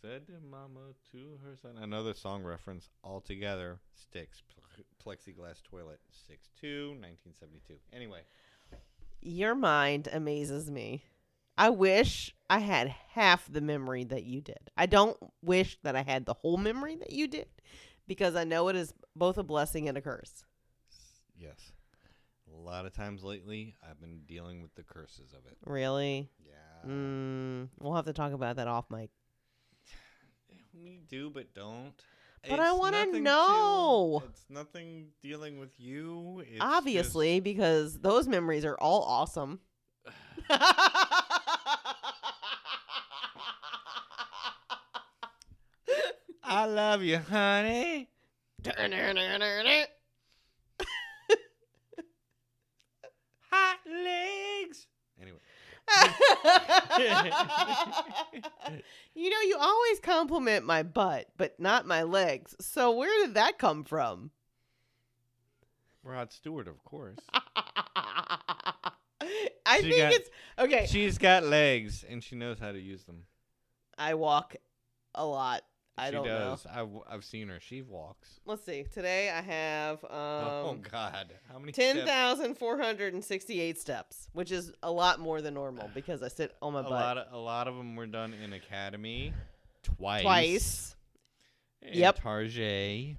[0.02, 1.78] Said mama to her son.
[1.80, 3.80] Another song reference altogether.
[3.93, 4.41] Styx.
[5.06, 5.99] Plexiglass toilet.
[6.28, 7.76] 6 1972.
[7.93, 8.22] Anyway.
[9.22, 11.04] Your mind amazes me.
[11.56, 14.72] I wish I had half the memory that you did.
[14.76, 17.47] I don't wish that I had the whole memory that you did
[18.08, 20.43] because I know it is both a blessing and a curse.
[21.38, 21.74] Yes.
[22.52, 25.58] A lot of times lately, I've been dealing with the curses of it.
[25.64, 26.32] Really?
[26.43, 26.89] Yeah.
[26.89, 29.12] Mm, we'll have to talk about that off mic.
[30.82, 31.93] We do, but don't.
[32.49, 34.23] But I wanna know.
[34.29, 36.39] it's nothing dealing with you.
[36.39, 39.59] It's Obviously, because those memories are all awesome.
[46.43, 48.09] I love you, honey.
[53.51, 54.88] Hot legs.
[55.21, 55.38] Anyway.
[59.16, 62.56] you know, you always compliment my butt, but not my legs.
[62.60, 64.32] So where did that come from?
[66.04, 67.20] Rod Stewart, of course.
[69.66, 70.88] I She think got- it's okay.
[70.89, 73.24] She's got legs, and she knows how to use them.
[73.98, 74.56] I walk
[75.14, 75.64] a lot.
[75.98, 76.39] I she don't know.
[76.52, 76.66] does.
[76.66, 77.60] I've, I've seen her.
[77.60, 78.39] She walks.
[78.46, 78.86] Let's see.
[78.94, 81.72] Today I have oh um God, how many?
[81.74, 83.78] ten thousand four hundred and sixty-eight steps?
[83.78, 86.30] thousand four hundred and sixty-eight steps, which is a lot more than normal because I
[86.30, 89.34] sit on my A butt lot of a lot of them were done in academy,
[89.84, 90.22] twice.
[90.24, 90.96] twice,
[91.92, 92.22] Yep.
[92.22, 93.18] Target.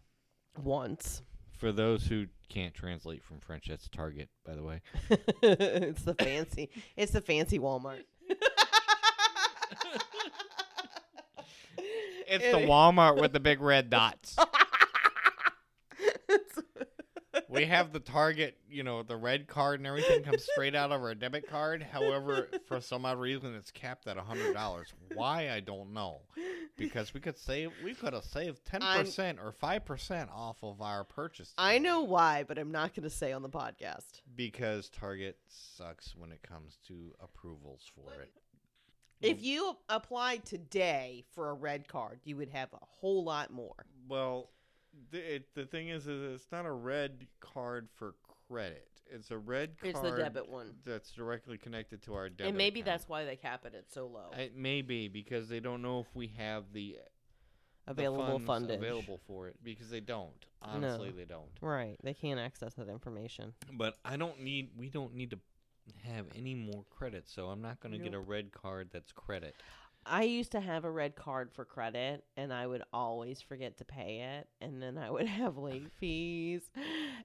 [0.62, 1.22] once.
[1.58, 4.80] For those who can't translate from French, that's Target, by the way.
[5.42, 6.70] it's the fancy.
[6.96, 8.02] It's the fancy Walmart.
[12.28, 14.36] It's the Walmart with the big red dots.
[17.48, 21.00] we have the Target, you know, the red card and everything comes straight out of
[21.02, 21.82] our debit card.
[21.82, 24.92] However, for some odd reason, it's capped at a hundred dollars.
[25.14, 26.20] Why I don't know,
[26.76, 30.80] because we could save, we could have saved ten percent or five percent off of
[30.82, 31.52] our purchase.
[31.56, 34.20] I know why, but I'm not going to say on the podcast.
[34.34, 38.32] because Target sucks when it comes to approvals for it.
[39.22, 43.86] If you applied today for a red card, you would have a whole lot more.
[44.08, 44.50] Well,
[45.10, 48.14] the it, the thing is, is it's not a red card for
[48.48, 48.88] credit.
[49.10, 49.90] It's a red card.
[49.94, 50.74] It's the debit one.
[50.84, 52.48] that's directly connected to our debit.
[52.48, 52.94] and maybe account.
[52.98, 54.30] that's why they cap it at so low.
[54.36, 56.96] It may be because they don't know if we have the
[57.86, 58.76] the Available funds fundage.
[58.76, 60.46] available for it because they don't.
[60.62, 61.16] Honestly, No.
[61.16, 61.50] they don't.
[61.60, 61.96] Right.
[62.02, 63.54] They can't access that information.
[63.72, 64.70] But I don't need.
[64.76, 65.38] We don't need to
[66.04, 69.54] have any more credit, so I'm not going to get a red card that's credit.
[70.04, 73.84] I used to have a red card for credit and I would always forget to
[73.84, 76.62] pay it and then I would have late fees.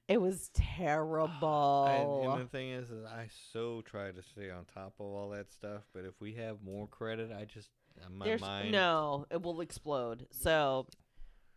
[0.07, 1.85] It was terrible.
[1.87, 5.29] And, and the thing is, is I so try to stay on top of all
[5.31, 5.81] that stuff.
[5.93, 8.71] But if we have more credit, I just uh, my There's mind.
[8.71, 10.27] no, it will explode.
[10.29, 10.85] So,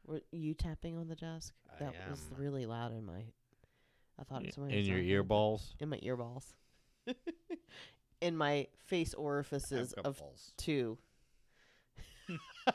[0.07, 1.53] were you tapping on the desk?
[1.70, 3.24] I That was really loud in my.
[4.18, 5.74] I thought Y- somebody in was your earballs.
[5.80, 6.44] in my earballs,
[8.20, 10.53] in my face orifices of balls.
[10.57, 10.98] two.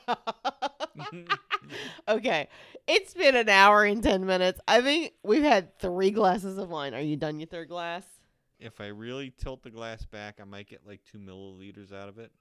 [2.09, 2.49] okay,
[2.87, 4.59] it's been an hour and ten minutes.
[4.67, 6.93] I think we've had three glasses of wine.
[6.93, 8.05] Are you done your third glass?
[8.59, 12.17] if I really tilt the glass back, I might get like two milliliters out of
[12.17, 12.31] it.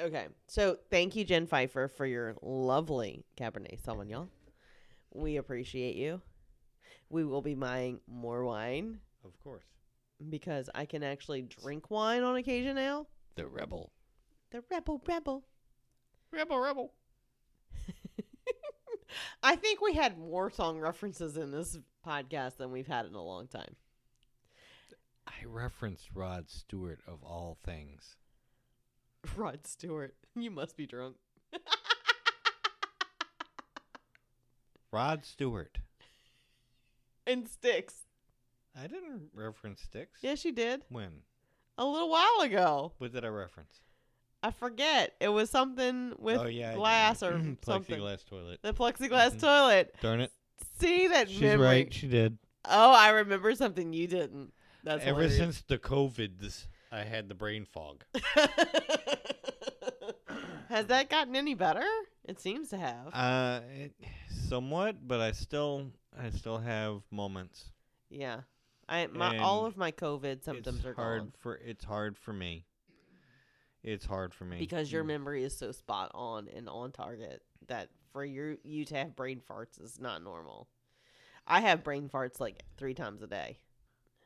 [0.00, 4.28] Okay, so thank you, Jen Pfeiffer, for your lovely Cabernet Sauvignon.
[5.12, 6.22] We appreciate you.
[7.10, 9.66] We will be buying more wine Of course.
[10.28, 13.06] Because I can actually drink wine on occasion now.
[13.34, 13.92] The rebel.
[14.50, 15.44] The rebel, rebel.
[16.30, 16.92] Rebel, rebel.
[19.42, 23.22] I think we had more song references in this podcast than we've had in a
[23.22, 23.76] long time.
[25.26, 28.16] I referenced Rod Stewart of all things.
[29.36, 31.16] Rod Stewart, you must be drunk.
[34.90, 35.78] Rod Stewart.
[37.26, 37.94] and Styx.
[38.78, 40.20] I didn't reference Styx.
[40.22, 40.82] Yes, you did.
[40.88, 41.10] When?
[41.78, 42.92] A little while ago.
[42.98, 43.80] What did I reference?
[44.42, 45.14] I forget.
[45.20, 47.32] It was something with oh yeah, glass or
[47.64, 47.98] something.
[47.98, 48.58] plexiglass toilet.
[48.62, 49.40] The plexiglass Mhm.
[49.40, 49.94] toilet.
[50.00, 50.32] Darn it.
[50.80, 51.66] See that She's memory.
[51.66, 51.92] right.
[51.94, 52.38] She did.
[52.64, 54.52] Oh, I remember something you didn't.
[54.84, 55.36] That's Ever hilarious.
[55.36, 58.04] since the COVIDs, I had the brain fog.
[60.68, 61.84] Has that gotten any better?
[62.24, 63.08] It seems to have.
[63.12, 63.92] Uh, it,
[64.48, 67.66] somewhat, but I still, I still have moments.
[68.10, 68.40] yeah.
[68.92, 71.56] I my all of my COVID symptoms it's are hard gone for.
[71.56, 72.66] It's hard for me.
[73.82, 75.08] It's hard for me because your Mm.
[75.08, 79.40] memory is so spot on and on target that for your you to have brain
[79.40, 80.68] farts is not normal.
[81.46, 83.58] I have brain farts like three times a day.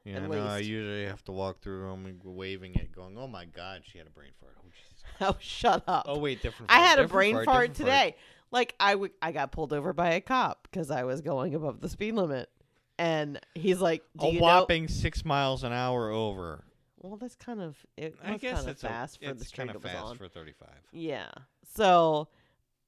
[0.04, 3.16] Yeah, no, I usually have to walk through the room and go waving it, going,
[3.18, 5.02] "Oh my God, she had a brain fart." Oh, Jesus.
[5.20, 6.04] Oh, shut up.
[6.08, 6.70] oh wait, different.
[6.70, 7.88] I fart, had a brain fart, fart different fart.
[8.10, 8.16] today.
[8.50, 11.80] Like I w- I got pulled over by a cop because I was going above
[11.80, 12.50] the speed limit,
[12.98, 16.64] and he's like, "Do A you know?" whopping six miles an hour over.
[17.00, 19.44] Well, that's kind of it I guess kind of it's fast a, for it's the
[19.44, 20.16] street kind of fast on.
[20.16, 20.68] for thirty-five.
[20.92, 21.30] Yeah.
[21.74, 22.28] So,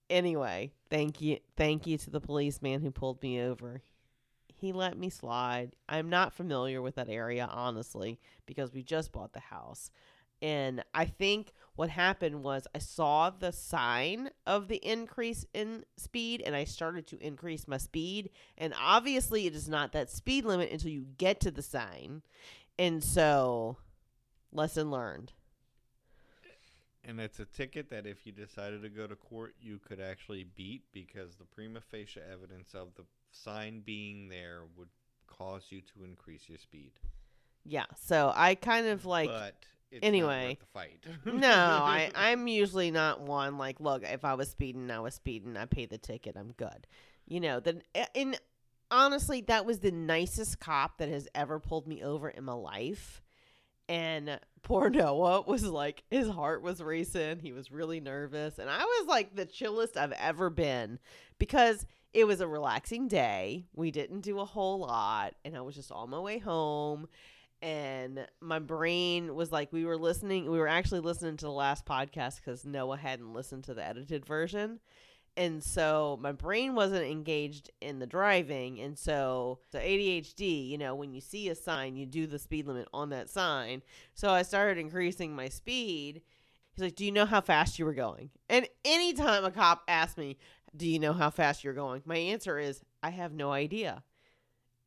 [0.08, 3.82] anyway, thank you, thank you to the policeman who pulled me over.
[4.48, 5.76] He let me slide.
[5.88, 9.90] I'm not familiar with that area, honestly, because we just bought the house.
[10.42, 16.42] And I think what happened was I saw the sign of the increase in speed
[16.44, 18.30] and I started to increase my speed.
[18.56, 22.22] And obviously, it is not that speed limit until you get to the sign.
[22.80, 23.76] And so,
[24.50, 25.30] lesson learned.
[27.04, 30.48] And it's a ticket that if you decided to go to court, you could actually
[30.56, 34.88] beat because the prima facie evidence of the sign being there would
[35.28, 36.90] cause you to increase your speed.
[37.64, 37.86] Yeah.
[38.04, 39.28] So I kind of like.
[39.28, 39.54] but
[40.02, 40.58] anyway.
[40.72, 41.40] not worth the fight.
[41.40, 45.56] no, I, I'm usually not one like, look, if I was speeding, I was speeding.
[45.56, 46.36] I pay the ticket.
[46.36, 46.86] I'm good.
[47.26, 48.38] You know, then, eh, and
[48.90, 53.22] honestly, that was the nicest cop that has ever pulled me over in my life.
[53.88, 57.40] And poor Noah was like, his heart was racing.
[57.40, 58.58] He was really nervous.
[58.58, 60.98] And I was like the chillest I've ever been
[61.38, 63.66] because it was a relaxing day.
[63.74, 65.34] We didn't do a whole lot.
[65.44, 67.08] And I was just on my way home
[67.60, 71.84] and my brain was like we were listening we were actually listening to the last
[71.84, 74.80] podcast because noah hadn't listened to the edited version.
[75.36, 78.80] And so my brain wasn't engaged in the driving.
[78.80, 82.66] And so so adhd you know when you see a sign you do the speed
[82.66, 83.82] limit on that sign.
[84.14, 86.22] So i started increasing my speed.
[86.72, 88.30] He's like do you know how fast you were going?
[88.48, 90.38] And anytime a cop asks me
[90.76, 92.02] do you know how fast you're going?
[92.04, 94.04] My answer is i have no idea.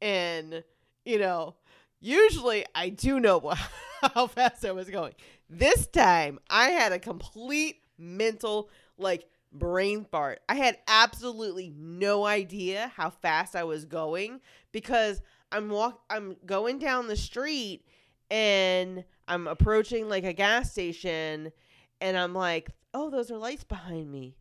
[0.02, 0.64] And
[1.06, 1.56] you know,
[2.02, 3.54] usually I do know
[4.02, 5.14] how fast I was going.
[5.49, 10.41] This time I had a complete mental like brain fart.
[10.49, 14.41] I had absolutely no idea how fast I was going
[14.72, 15.22] because
[15.52, 17.86] I'm walk I'm going down the street
[18.30, 21.52] and I'm approaching like a gas station
[21.99, 24.36] and I'm like, "Oh, those are lights behind me."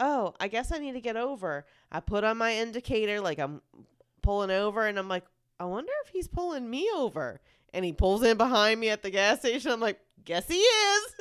[0.00, 1.66] Oh, I guess I need to get over.
[1.90, 3.60] I put on my indicator like I'm
[4.22, 5.24] pulling over and I'm like,
[5.62, 7.40] I wonder if he's pulling me over.
[7.72, 9.70] And he pulls in behind me at the gas station.
[9.70, 11.14] I'm like, guess he is.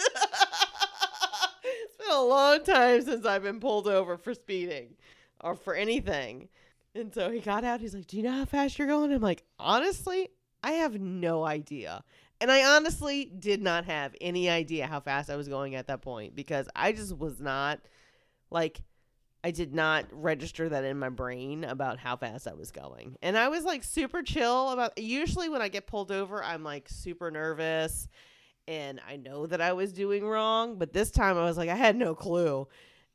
[1.63, 4.95] it's been a long time since I've been pulled over for speeding
[5.41, 6.49] or for anything.
[6.95, 7.81] And so he got out.
[7.81, 9.13] He's like, Do you know how fast you're going?
[9.13, 10.29] I'm like, Honestly,
[10.63, 12.03] I have no idea.
[12.41, 16.01] And I honestly did not have any idea how fast I was going at that
[16.01, 17.79] point because I just was not
[18.49, 18.81] like
[19.43, 23.17] I did not register that in my brain about how fast I was going.
[23.21, 26.87] And I was like super chill about usually when I get pulled over, I'm like
[26.87, 28.07] super nervous
[28.67, 31.75] and I know that I was doing wrong, but this time I was like I
[31.75, 32.67] had no clue.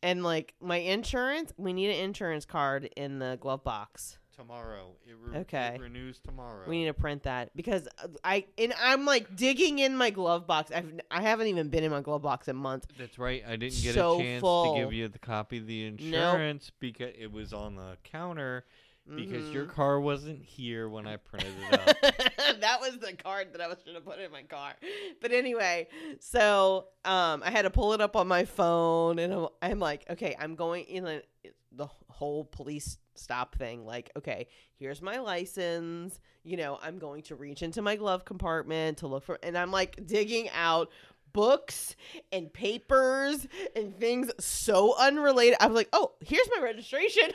[0.02, 4.18] And like my insurance, we need an insurance card in the glove box.
[4.36, 4.90] Tomorrow.
[5.08, 5.72] It, re- Okay.
[5.76, 6.64] it renews tomorrow.
[6.68, 10.46] We need to print that because uh, I and I'm like digging in my glove
[10.46, 10.70] box.
[10.74, 12.86] I've I haven't even been in my glove box in months.
[12.98, 13.42] That's right.
[13.48, 14.74] I didn't get So a chance full.
[14.74, 18.66] to give you the copy of the insurance because it was on the counter
[19.14, 19.70] because your Mhm.
[19.70, 21.96] car wasn't here when I printed it up.
[22.60, 24.74] that was the card that I was trying to put in my car.
[25.22, 25.86] But anyway,
[26.18, 30.04] so um, I had to pull it up on my phone, and I'm, I'm like,
[30.10, 31.22] okay, I'm going in the,
[31.70, 33.84] the whole police stop thing.
[33.84, 34.48] Like, okay,
[34.78, 36.20] here's my license.
[36.44, 39.70] You know, I'm going to reach into my glove compartment to look for, and I'm
[39.70, 40.90] like digging out
[41.32, 41.96] books
[42.32, 45.56] and papers and things so unrelated.
[45.60, 47.30] I was like, oh, here's my registration.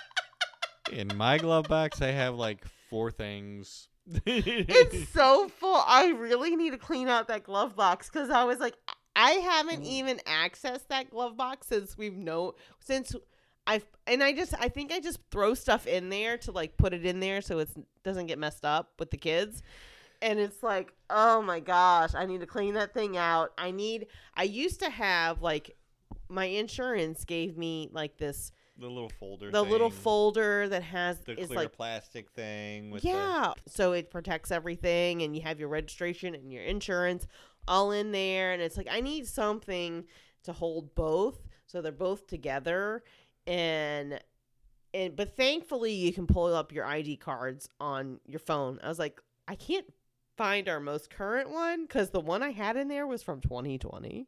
[0.92, 3.88] In my glove box, I have like four things.
[4.26, 5.82] it's so full.
[5.86, 8.74] I really need to clean out that glove box because I was like,
[9.14, 9.86] I haven't mm.
[9.86, 13.14] even accessed that glove box since we've known since
[13.66, 16.92] I've and I just I think I just throw stuff in there to like put
[16.92, 17.70] it in there so it
[18.02, 19.62] doesn't get messed up with the kids.
[20.20, 23.52] And it's like, oh my gosh, I need to clean that thing out.
[23.58, 25.76] I need I used to have like
[26.28, 29.50] my insurance gave me like this the little folder.
[29.50, 33.52] the little folder that has The is clear like plastic thing with the yeah.
[33.68, 37.26] So it protects everything and you have your registration and your insurance
[37.68, 38.52] all in there.
[38.52, 40.04] And it's like, I need something
[40.44, 41.46] to hold both.
[41.66, 43.02] So they're both together.
[43.46, 44.20] And,
[44.94, 48.78] and, but thankfully you can pull up your ID cards on your phone.
[48.82, 49.86] I was like, I can't
[50.36, 54.26] find our most current one because the one I had in there was from 2020.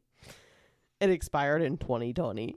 [1.01, 2.57] It expired in 2020.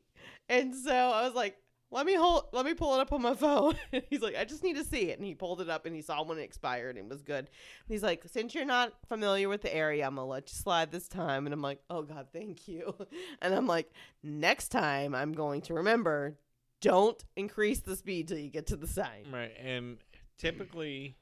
[0.49, 1.58] And so I was like,
[1.89, 3.76] let me hold let me pull it up on my phone.
[4.10, 5.18] He's like, I just need to see it.
[5.18, 7.39] And he pulled it up and he saw when it expired and it was good.
[7.39, 7.47] And
[7.88, 11.08] he's like, since you're not familiar with the area, I'm gonna let you slide this
[11.08, 11.45] time.
[11.45, 12.93] And I'm like, oh God, thank you.
[13.41, 13.91] And I'm like,
[14.24, 16.38] next time I'm going to remember,
[16.82, 19.25] don't increase the speed till you get to the sign.
[19.32, 19.97] Right, and
[20.38, 21.17] typically,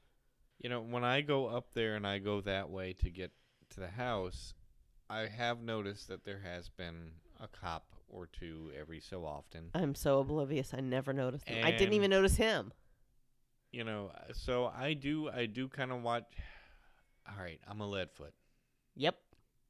[0.58, 3.32] you know, when I go up there and I go that way to get
[3.70, 4.54] to the house,
[5.08, 9.70] I have noticed that there has been a cop or two every so often.
[9.74, 10.72] I'm so oblivious.
[10.74, 11.64] I never noticed him.
[11.64, 12.72] I didn't even notice him.
[13.72, 16.24] You know, so I do, I do kind of watch.
[17.28, 18.32] All right, I'm a leadfoot.
[18.94, 19.16] Yep.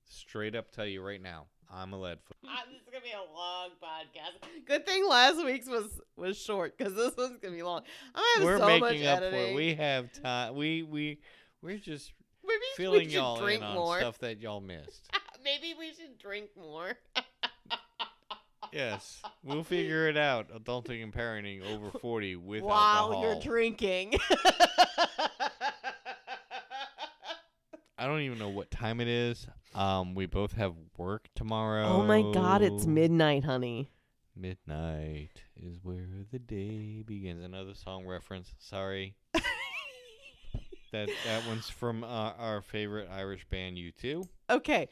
[0.09, 2.37] Straight up, tell you right now, I'm a leadfoot.
[2.47, 4.67] Ah, this is gonna be a long podcast.
[4.67, 7.83] Good thing last week's was was short because this one's gonna be long.
[8.15, 9.53] I have We're so much making up for editing.
[9.53, 9.57] it.
[9.57, 10.55] We have time.
[10.55, 11.19] We we
[11.63, 12.13] we're just
[12.47, 13.99] Maybe filling y'all in on more.
[13.99, 15.11] stuff that y'all missed.
[15.45, 16.93] Maybe we should drink more.
[18.73, 20.51] yes, we'll figure it out.
[20.51, 22.77] Adulting and parenting over forty with While
[23.13, 23.23] alcohol.
[23.25, 24.15] you're drinking.
[27.99, 29.47] I don't even know what time it is.
[29.75, 31.87] Um, we both have work tomorrow.
[31.87, 33.91] oh my god, it's midnight, honey.
[34.35, 37.43] Midnight is where the day begins.
[37.43, 38.53] Another song reference.
[38.59, 39.15] Sorry.
[39.33, 44.29] that that one's from uh, our favorite Irish band, U2.
[44.51, 44.89] Okay.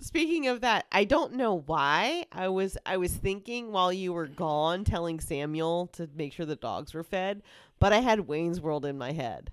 [0.00, 2.24] Speaking of that, I don't know why.
[2.32, 6.56] I was I was thinking while you were gone telling Samuel to make sure the
[6.56, 7.42] dogs were fed,
[7.78, 9.52] but I had Wayne's World in my head.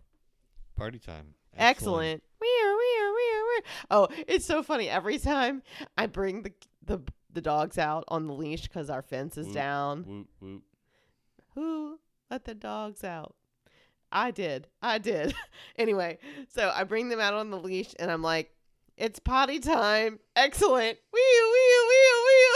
[0.75, 1.35] Party time.
[1.59, 2.23] Excellent.
[2.41, 2.49] Weir.
[3.91, 4.89] Oh, it's so funny.
[4.89, 5.61] Every time
[5.97, 6.53] I bring the
[6.85, 6.99] the
[7.31, 10.05] the dogs out on the leash because our fence is down.
[10.07, 10.61] Woot woot.
[11.55, 11.99] Who
[12.29, 13.35] let the dogs out?
[14.11, 14.67] I did.
[14.81, 15.35] I did.
[15.77, 16.17] anyway,
[16.47, 18.51] so I bring them out on the leash and I'm like,
[18.97, 20.19] it's potty time.
[20.35, 20.97] Excellent.
[21.13, 22.47] Wee wee wee wee.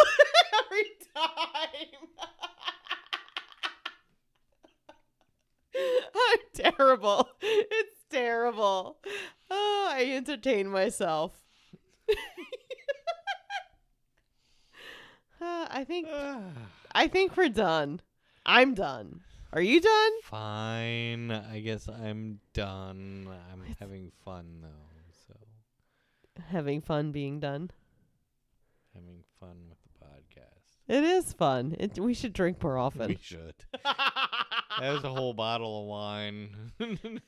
[0.65, 0.85] Every
[1.15, 1.99] time.
[6.15, 7.29] I'm terrible.
[7.41, 8.97] It's terrible.
[9.51, 11.33] Oh, I entertain myself.
[15.41, 16.07] Uh, I think
[16.95, 17.99] I think we're done.
[18.45, 19.21] I'm done.
[19.51, 20.11] Are you done?
[20.23, 21.31] Fine.
[21.31, 23.27] I guess I'm done.
[23.51, 25.33] I'm having fun though, so
[26.49, 27.71] Having fun being done.
[28.93, 29.72] having fun with the podcast.
[30.87, 31.75] It is fun.
[31.79, 33.07] It, we should drink more often.
[33.07, 33.55] We should.
[34.79, 36.71] That was a whole bottle of wine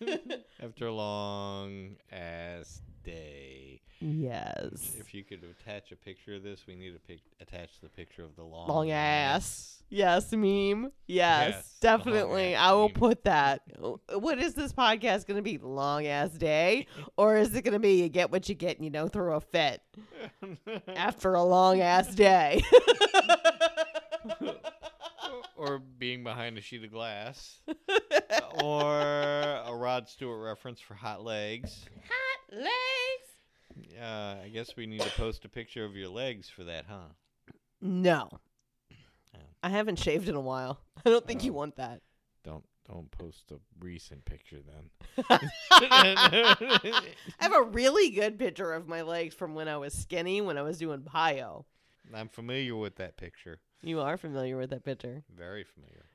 [0.62, 3.82] after a long ass day.
[4.00, 4.96] Yes.
[5.00, 8.24] If you could attach a picture of this, we need to pic- attach the picture
[8.24, 9.72] of the long, Long ass.
[9.90, 10.92] Yes, meme.
[11.08, 12.56] Yes, Yes, definitely.
[12.56, 12.94] I will meme.
[12.96, 13.62] put that.
[13.80, 15.58] What is this podcast going to be?
[15.60, 16.88] Long ass day?
[17.18, 19.36] Or is it going to be you get what you get and you don't throw
[19.36, 19.82] a fit
[20.96, 22.64] after a long ass day?
[25.56, 27.60] or being behind a sheet of glass,
[28.64, 31.86] or a Rod Stewart reference for hot legs.
[32.10, 32.72] Hot legs.
[34.02, 37.10] Uh, I guess we need to post a picture of your legs for that, huh?
[37.82, 38.30] No.
[39.36, 39.40] Oh.
[39.64, 40.80] I haven't shaved in a while.
[41.06, 41.56] I don't think you Oh.
[41.56, 42.02] want that.
[42.44, 44.92] Don't don't post a recent picture then.
[45.72, 47.02] I
[47.40, 50.62] have a really good picture of my legs from when I was skinny, when I
[50.62, 51.66] was doing bio.
[52.14, 53.60] I'm familiar with that picture.
[53.82, 55.24] You are familiar with that picture.
[55.36, 56.06] Very familiar.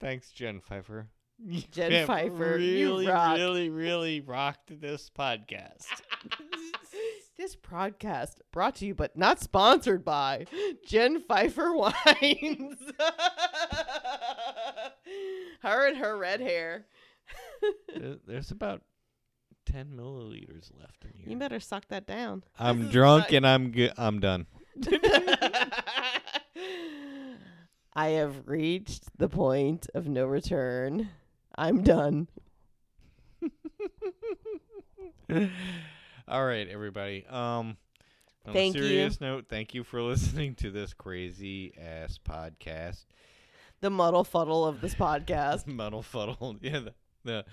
[0.00, 1.08] Thanks, Jen Pfeiffer.
[1.70, 3.36] Jen have Pfeiffer, really, you rock.
[3.36, 5.86] really, really rocked this podcast.
[7.36, 10.46] this podcast brought to you, but not sponsored by
[10.86, 12.78] Jen Pfeiffer Wines.
[15.62, 16.86] her and her red hair.
[18.26, 18.82] There's about
[19.66, 21.28] ten milliliters left in here.
[21.30, 22.44] You better suck that down.
[22.58, 23.92] I'm drunk not- and I'm good.
[23.96, 24.46] I'm done.
[27.94, 31.10] I have reached the point of no return.
[31.56, 32.28] I'm done.
[36.28, 37.26] All right, everybody.
[37.28, 37.76] Um,
[38.46, 38.84] on Thank a you.
[38.84, 43.04] serious note, thank you for listening to this crazy ass podcast.
[43.80, 45.66] The muddle fuddle of this podcast.
[45.66, 46.56] Muddle fuddle.
[46.60, 47.44] Yeah, the, the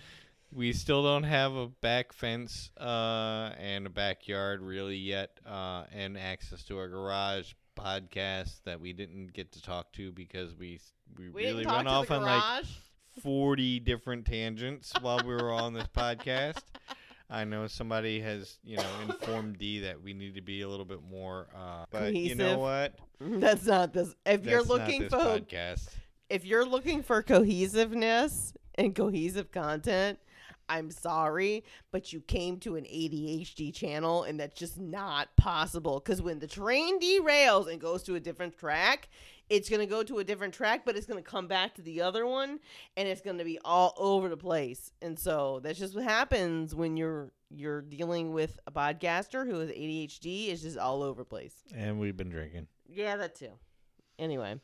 [0.54, 6.18] we still don't have a back fence uh, and a backyard really yet, uh, and
[6.18, 10.80] access to our garage podcast that we didn't get to talk to because we
[11.18, 12.64] we, We really went off on like.
[13.22, 16.62] 40 different tangents while we were on this podcast.
[17.30, 20.86] I know somebody has, you know, informed D that we need to be a little
[20.86, 22.96] bit more uh but you know what?
[23.20, 24.16] That's not this.
[24.26, 25.90] If you're looking for podcast.
[26.30, 30.20] if you're looking for cohesiveness and cohesive content,
[30.70, 36.22] I'm sorry, but you came to an ADHD channel and that's just not possible cuz
[36.22, 39.10] when the train derails and goes to a different track,
[39.50, 41.82] it's going to go to a different track, but it's going to come back to
[41.82, 42.60] the other one
[42.96, 44.92] and it's going to be all over the place.
[45.02, 49.70] And so that's just what happens when you're you're dealing with a podcaster who has
[49.70, 50.50] ADHD.
[50.50, 51.64] It's just all over the place.
[51.74, 52.68] And we've been drinking.
[52.88, 53.52] Yeah, that too.
[54.20, 54.60] Anyway.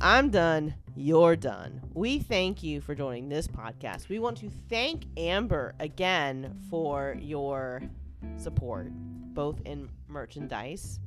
[0.00, 0.74] I'm done.
[1.00, 1.80] You're done.
[1.94, 4.08] We thank you for joining this podcast.
[4.08, 7.82] We want to thank Amber again for your
[8.36, 8.88] support,
[9.32, 10.98] both in merchandise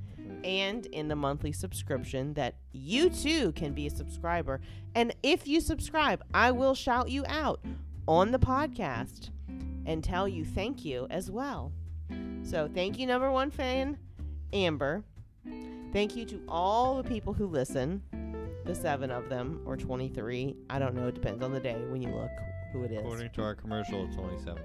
[0.45, 4.61] and in the monthly subscription that you too can be a subscriber.
[4.95, 7.59] And if you subscribe, I will shout you out
[8.07, 9.31] on the podcast
[9.85, 11.73] and tell you thank you as well.
[12.43, 13.97] So thank you, number one fan,
[14.53, 15.03] Amber.
[15.91, 18.01] Thank you to all the people who listen,
[18.65, 20.55] the seven of them or 23.
[20.69, 21.07] I don't know.
[21.07, 22.29] It depends on the day when you look
[22.71, 22.99] who it is.
[22.99, 24.63] According to our commercial, it's only seven.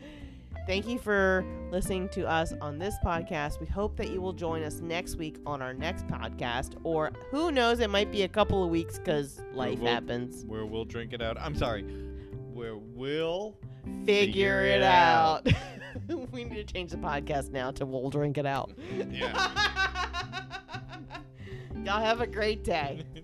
[0.67, 3.61] Thank you for listening to us on this podcast.
[3.61, 7.53] We hope that you will join us next week on our next podcast, or who
[7.53, 10.45] knows, it might be a couple of weeks because life we'll- happens.
[10.47, 11.37] Where we'll drink it out.
[11.39, 11.83] I'm sorry.
[12.55, 13.59] Where we'll
[14.07, 15.47] Figure, Figure it it out.
[16.33, 18.73] we need to change the podcast now to We'll Drink It Out.
[19.11, 19.91] Yeah.
[21.85, 23.05] Y'all have a great day.